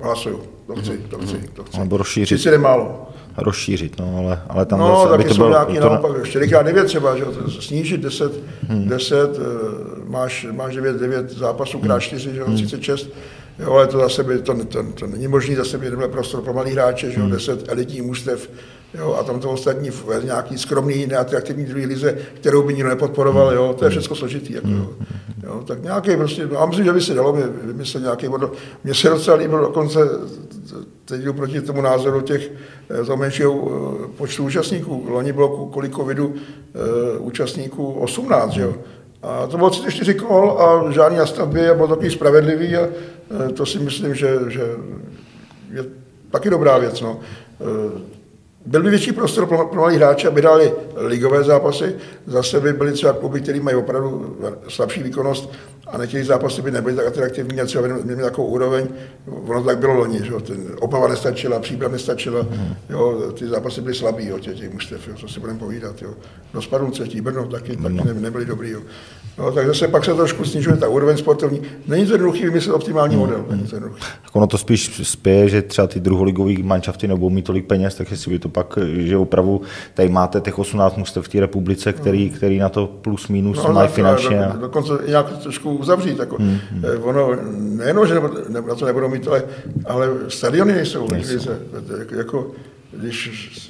[0.00, 0.42] hlasuju.
[0.66, 1.78] To chci, to chci, to chci.
[1.78, 2.38] Nebo rozšířit.
[2.38, 3.08] 30 je málo
[3.42, 5.48] rozšířit, no, ale, ale tam no, zase, aby to bylo...
[5.48, 5.80] nějaký to...
[5.80, 7.24] naopak, 4x9 třeba, že
[7.60, 8.32] snížit 10,
[8.68, 8.88] hmm.
[8.88, 9.40] 10 eh,
[10.04, 13.66] máš, máš 9, 9 zápasů krát 4, že 36, hmm.
[13.66, 16.52] jo, ale to zase by, to, to, to, není možné, zase by nebyl prostor pro
[16.52, 17.70] malý hráče, že jo, 10 hmm.
[17.70, 18.50] elitní mužstev,
[18.94, 23.52] jo, a tam to ostatní v nějaký skromný, neatraktivní druhý lize, kterou by nikdo nepodporoval,
[23.52, 24.90] jo, to je všechno složitý, jako, jo.
[25.42, 25.62] jo.
[25.66, 27.32] tak nějaký prostě, já myslím, že by se dalo
[27.62, 28.50] vymyslet nějaký model.
[28.84, 30.00] Mně se docela líbil dokonce
[31.10, 32.50] teď jdu proti tomu názoru těch
[32.90, 35.06] eh, toho menšího eh, počtu účastníků.
[35.08, 38.74] Loni bylo kvůli covidu eh, účastníků 18, že jo?
[39.22, 42.88] A to bylo 34 kol a žádný nastavby a bylo takový spravedlivý a
[43.54, 44.62] to si myslím, že, že
[45.72, 45.84] je
[46.30, 47.00] taky dobrá věc.
[47.00, 47.20] No.
[48.66, 51.96] Byl by větší prostor pro, pro malý hráče, aby dali ligové zápasy,
[52.26, 54.36] zase by byly třeba kluby, které mají opravdu
[54.68, 55.50] slabší výkonnost
[55.86, 58.88] a na těch zápasy by nebyly tak atraktivní a třeba měli takovou úroveň,
[59.46, 62.74] ono tak bylo loni, že Ten opava nestačila, příprav nestačila, mm.
[62.90, 66.14] jo, ty zápasy byly slabý, jo, těch, těch mužstev, jo, co si budeme povídat, jo.
[66.60, 68.80] Spadlce, třetí, Brno taky, taky ne, nebyly dobrý, jo.
[69.38, 71.62] No, tak zase pak se trošku snižuje ta úroveň sportovní.
[71.86, 73.20] Není to jednoduchý vymyslet optimální mm.
[73.20, 74.02] model, není to jednoduchý.
[74.32, 78.30] Ono to spíš spěje, že třeba ty druholigové manšafty nebudou mít tolik peněz, tak jestli
[78.30, 79.60] by to pak, že opravdu
[79.94, 82.30] tady máte těch 18 mužstev v té republice, který, mm.
[82.30, 84.48] který na to plus minus no, mají finančně.
[84.52, 86.18] Do, dokonce nějak trošku uzavřít.
[86.18, 86.84] Jako, hmm, hmm.
[87.02, 88.30] Ono, nejenom, že nebo,
[88.68, 89.42] na to nebudou mít, ale,
[89.84, 91.08] ale stadiony nejsou.
[91.10, 91.50] nejsou.
[92.16, 92.50] Jako,
[92.92, 93.69] když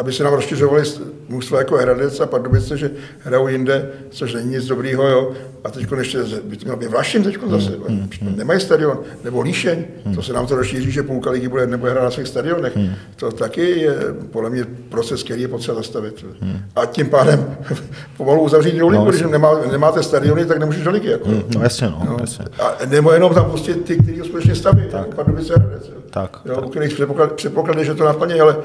[0.00, 0.82] aby se nám rozšiřovali
[1.28, 5.32] mužstva jako Hradec a Pardubice, že hrajou jinde, což není nic dobrýho, jo.
[5.64, 8.36] A teď ještě by to mělo být Vlašim teď zase, hmm, hmm, hmm.
[8.36, 10.14] nemají stadion, nebo Líšeň, hmm.
[10.14, 12.76] to se nám to rozšíří, že půlka lidí bude, nebude hrát na svých stadionech.
[12.76, 12.90] Hmm.
[13.16, 13.96] To taky je
[14.30, 16.24] podle mě proces, který je potřeba zastavit.
[16.40, 16.58] Hmm.
[16.76, 17.56] A tím pádem
[18.16, 21.10] pomalu uzavřít jinou ligu, no, když nemá, nemáte stadiony, tak nemůžeš do ligy.
[21.10, 21.42] Jako, hmm.
[21.54, 22.16] No jasně, no, no.
[22.20, 22.44] jasně.
[22.60, 25.88] A nebo jenom tam pustit ty, kteří skutečně staví, jako Pardubice Hradec.
[25.88, 25.99] Jo.
[26.10, 28.56] Tak, jo, u kterých předpoklad, předpoklady, že to naplní, ale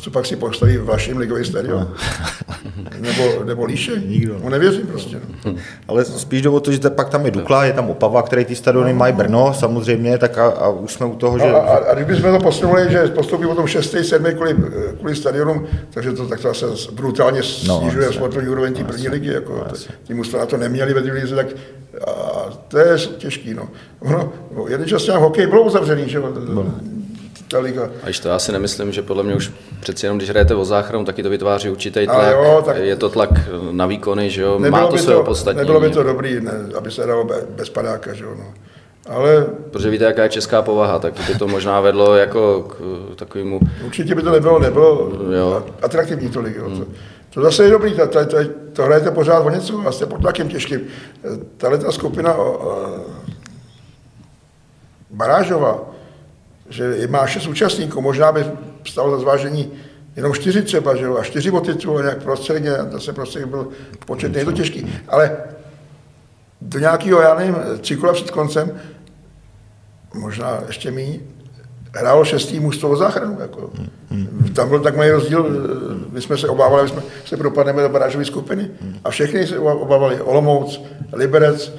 [0.00, 1.94] co pak si postaví vaším ligový stadion?
[3.00, 3.92] nebo, nebo líše?
[4.06, 4.36] Nikdo.
[4.44, 5.20] No nevěřím prostě.
[5.44, 5.54] No.
[5.88, 8.56] Ale spíš jde o to, že pak tam je Dukla, je tam Opava, který ty
[8.56, 11.46] stadiony mají Brno, samozřejmě, tak a, a už jsme u toho, že...
[11.46, 13.96] No, a, a, a kdybychom to posunuli, že postoupí potom 6.
[14.02, 14.32] 7.
[14.34, 14.56] kvůli,
[14.98, 18.16] kvůli stadionům, takže to tak to zase brutálně No, snižuje jasně.
[18.16, 19.32] sportovní úroveň té první ligy.
[19.32, 19.66] Jako,
[20.04, 21.46] tím už to na to neměli ve druhé lize, tak
[22.06, 22.10] a
[22.68, 23.54] to je těžký.
[23.54, 23.68] No.
[24.00, 26.20] Ono, no, jeden čas nějak hokej bylo uzavřený, že
[27.48, 27.82] ta liga.
[28.02, 30.64] A když to já si nemyslím, že podle mě už přeci jenom, když hrajete o
[30.64, 32.46] záchranu, taky to vytváří určitý Ale tlak.
[32.46, 33.30] jo, tak- Je to tlak
[33.70, 35.60] na výkony, že jo, má Nebylo to by své to, opodstatnění.
[35.68, 38.44] nebylo by to dobrý, ne, aby se dalo be- bez padáka, že jo, no.
[39.10, 42.76] Ale Protože víte, jaká je česká povaha, tak by to možná vedlo jako k
[43.18, 45.64] takovému určitě by to nebylo, nebylo Jo.
[45.82, 46.56] atraktivní tolik.
[46.56, 46.70] Jo.
[46.70, 46.86] To,
[47.34, 48.36] to zase je dobrý, to, to, to,
[48.72, 50.80] to hrajete pořád o něco a jste pod tlakem těžkým.
[51.56, 53.00] Tahle ta skupina o, o,
[55.10, 55.82] Barážova,
[56.74, 58.44] že má šest účastníků, možná by
[58.84, 59.72] stalo za zvážení
[60.16, 63.68] jenom čtyři třeba, že jo, a čtyři o titul, nějak prostředně, zase prostě byl
[64.06, 64.94] počet, je to těžký.
[65.08, 65.36] Ale
[66.60, 68.80] do nějakého, já nevím, tři kola před koncem,
[70.14, 71.18] možná ještě méně,
[71.92, 73.36] hrálo šestý mužstvo o záchranu.
[73.40, 73.70] Jako.
[74.54, 75.46] Tam byl tak malý rozdíl,
[76.10, 78.70] my jsme se obávali, že jsme se propadneme do barážové skupiny.
[79.04, 80.20] A všechny se obávali.
[80.20, 80.80] Olomouc,
[81.12, 81.72] Liberec,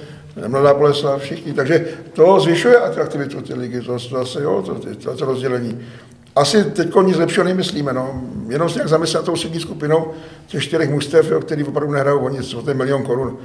[0.47, 1.53] Mladá Boleslav, všichni.
[1.53, 5.79] Takže to zvyšuje atraktivitu té ligy, to, to zase, jo, to, to, to rozdělení.
[6.35, 8.21] Asi teď nic lepšího nemyslíme, no.
[8.49, 10.11] Jenom si nějak zamyslet tou sední skupinou
[10.47, 13.37] těch čtyřech mužstev, jo, který opravdu nehrajou o nic, o ten milion korun.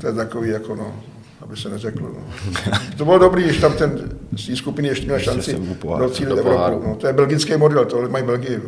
[0.00, 0.94] To je takový, jako no,
[1.40, 2.08] aby se neřeklo.
[2.08, 2.20] No.
[2.98, 5.58] To bylo dobrý, když tam ten z té skupiny ještě měl šanci se
[5.98, 6.38] docílit.
[6.38, 6.88] Evropu.
[6.88, 8.62] No, to je belgický model, tohle mají Belgii.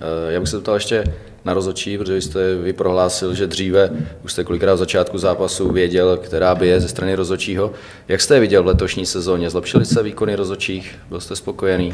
[0.00, 1.04] Eh, Já bych se ptal ještě
[1.44, 3.90] na rozočí, protože jste vy prohlásil, že dříve,
[4.24, 7.72] už jste kolikrát v začátku zápasu věděl, která by je ze strany rozočího.
[8.08, 9.50] Jak jste je viděl v letošní sezóně?
[9.50, 10.98] Zlepšily se výkony rozočích?
[11.08, 11.92] Byl jste spokojený?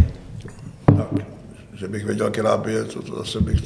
[0.97, 1.09] Tak,
[1.75, 3.61] že bych věděl, která by je, to, to zase bych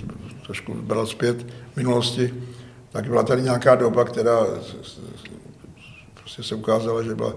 [0.46, 2.34] trošku bral zpět v minulosti.
[2.92, 4.46] Tak byla tady nějaká doba, která
[6.24, 7.34] prostě se ukázala, že byla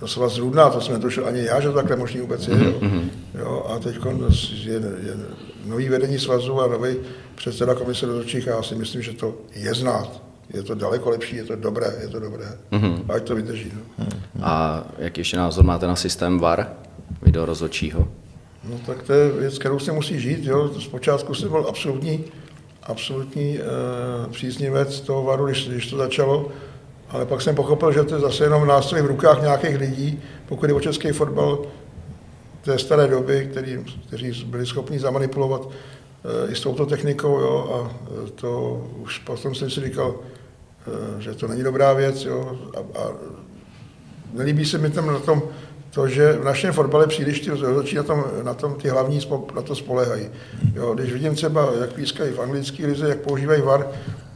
[0.00, 2.64] doslova zrůdná, to jsem netušil ani já, že to takhle možný vůbec je.
[2.64, 2.74] Jo.
[3.38, 3.96] Jo, a teď
[4.62, 5.16] je, je
[5.64, 6.96] nový vedení svazu a nový
[7.34, 10.22] předseda komise rozhodčích a já si myslím, že to je znát.
[10.54, 12.44] Je to daleko lepší, je to dobré, je to dobré.
[13.08, 13.72] Ať to vydrží.
[13.98, 14.06] No.
[14.42, 16.72] A jaký ještě názor máte na systém VAR,
[17.22, 18.08] video rozhodčího?
[18.64, 20.44] No tak to je věc, kterou se musí žít.
[20.44, 20.70] Jo.
[20.80, 22.24] Zpočátku jsem byl absolutní,
[22.82, 23.62] absolutní e,
[24.30, 26.48] příznivec toho varu, když, když to začalo,
[27.10, 30.66] ale pak jsem pochopil, že to je zase jenom nástroj v rukách nějakých lidí, pokud
[30.66, 31.58] je o český fotbal
[32.62, 37.90] té staré doby, který, kteří byli schopni zamanipulovat e, i s touto technikou, jo, a
[38.26, 40.14] e, to už potom jsem si říkal,
[41.18, 43.12] e, že to není dobrá věc, jo, a, a
[44.32, 45.42] nelíbí se mi tam na tom
[45.90, 49.54] to, že v našem fotbale příliš ty rozhodčí na tom, na tom ty hlavní spo-
[49.54, 50.28] na to spolehají.
[50.74, 53.88] Jo, když vidím třeba, jak pískají v anglické lize, jak používají VAR,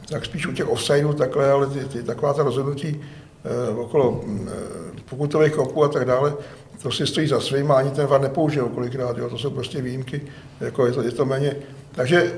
[0.09, 3.01] tak spíš u těch offsideů takhle, ale ty, ty taková ta rozhodnutí
[3.45, 4.51] eh, okolo eh,
[5.09, 6.33] pokutových kopů a tak dále,
[6.81, 9.81] to si stojí za svým a ani ten VAR nepoužil kolikrát, jo, to jsou prostě
[9.81, 10.21] výjimky,
[10.59, 11.55] jako je to, je to méně.
[11.91, 12.33] Takže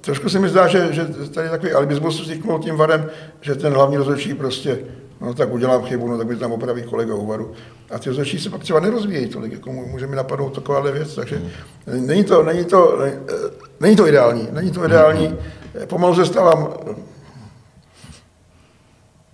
[0.00, 1.04] trošku se mi zdá, že, že
[1.34, 3.10] tady takový alibismus vzniknul tím varem,
[3.40, 4.78] že ten hlavní rozhodčí prostě,
[5.20, 7.52] no tak udělám chybu, no tak mi tam opraví kolega u varu.
[7.90, 11.42] A ty rozhodčí se pak třeba nerozvíjejí tolik, jako může mi napadnout takováhle věc, takže
[11.86, 13.20] není to, není to, eh,
[13.80, 15.38] není to ideální, není to ideální.
[15.86, 16.68] Pomalu se stávám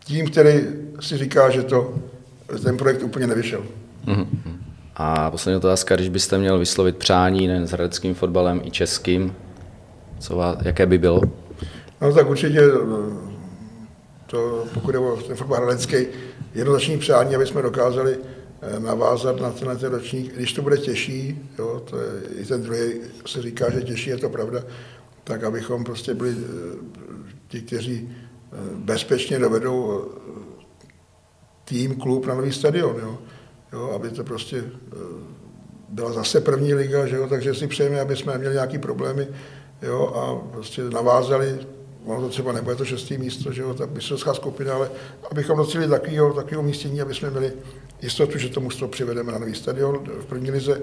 [0.04, 0.60] tím, který
[1.00, 1.94] si říká, že to,
[2.62, 3.64] ten projekt úplně nevyšel.
[4.96, 9.34] A poslední otázka, když byste měl vyslovit přání nejen s hradeckým fotbalem i českým,
[10.18, 11.20] co vás, jaké by bylo?
[12.00, 13.30] No tak určitě, eh,
[14.26, 15.96] to, pokud je o ten fotbal hradecký,
[16.54, 18.16] jednoznačný přání, aby jsme dokázali
[18.62, 20.34] eh, navázat na tenhle ten ročník.
[20.34, 22.92] Když to bude těžší, jo, to je, i ten druhý
[23.26, 24.60] se říká, že těžší je to pravda,
[25.30, 26.76] tak abychom prostě byli eh,
[27.48, 30.64] ti, kteří eh, bezpečně dovedou eh,
[31.64, 33.18] tým, klub na nový stadion, jo.
[33.72, 34.64] Jo, aby to prostě
[35.88, 39.28] byla zase první liga, že jo, takže si přejeme, aby jsme měli nějaké problémy,
[39.82, 41.58] jo, a prostě navázali,
[42.04, 44.90] ono to třeba nebude to šestý místo, že jo, ta mistrovská skupina, ale
[45.30, 47.52] abychom docílili takového, takového místění, aby jsme měli
[48.02, 50.82] jistotu, že to mužstvo přivedeme na nový stadion v první lize.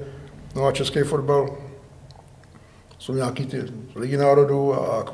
[0.55, 1.66] No a český fotbal,
[2.99, 3.63] jsou nějaký ty
[3.95, 5.05] ligy národů a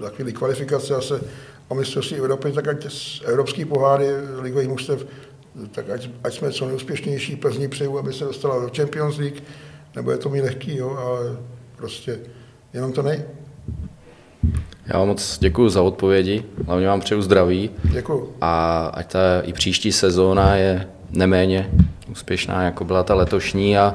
[0.00, 1.20] takové kvalifikace zase
[1.68, 4.06] o mistrovství Evropy, tak ať z evropský poháry
[4.40, 5.06] ligových mužstev,
[5.70, 7.36] tak ať, ať jsme co nejúspěšnější.
[7.36, 9.42] Plzni přeju, aby se dostala do Champions League,
[9.96, 11.36] nebo je to mi lehký, jo, ale
[11.76, 12.18] prostě
[12.72, 13.22] jenom to nej.
[14.86, 18.32] Já vám moc děkuji za odpovědi, hlavně vám přeju zdraví Děkuju.
[18.40, 21.70] a ať ta i příští sezóna je neméně
[22.10, 23.94] úspěšná, jako byla ta letošní a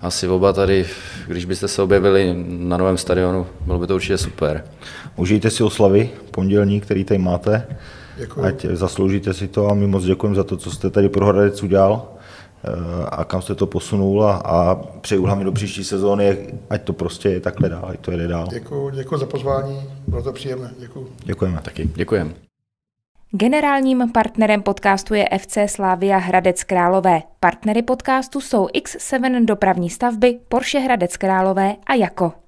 [0.00, 0.86] asi oba tady,
[1.26, 4.64] když byste se objevili na novém stadionu, bylo by to určitě super.
[5.16, 7.66] Užijte si oslavy pondělní, který tady máte.
[8.18, 8.40] Děkuji.
[8.40, 11.62] Ať zasloužíte si to a my moc děkujeme za to, co jste tady pro Hradec
[11.62, 12.08] udělal
[12.64, 12.70] eh,
[13.08, 16.38] a kam jste to posunul a, a přeju hlavně do příští sezóny,
[16.70, 18.46] ať to prostě je takhle dál, ať to jede dál.
[18.50, 21.08] Děkuji, děkuji za pozvání, bylo to příjemné, děkuji.
[21.24, 21.60] Děkujeme.
[21.62, 22.47] Taky děkujeme.
[23.32, 27.22] Generálním partnerem podcastu je FC Slavia Hradec Králové.
[27.40, 32.47] Partnery podcastu jsou X7 dopravní stavby, Porsche Hradec Králové a Jako.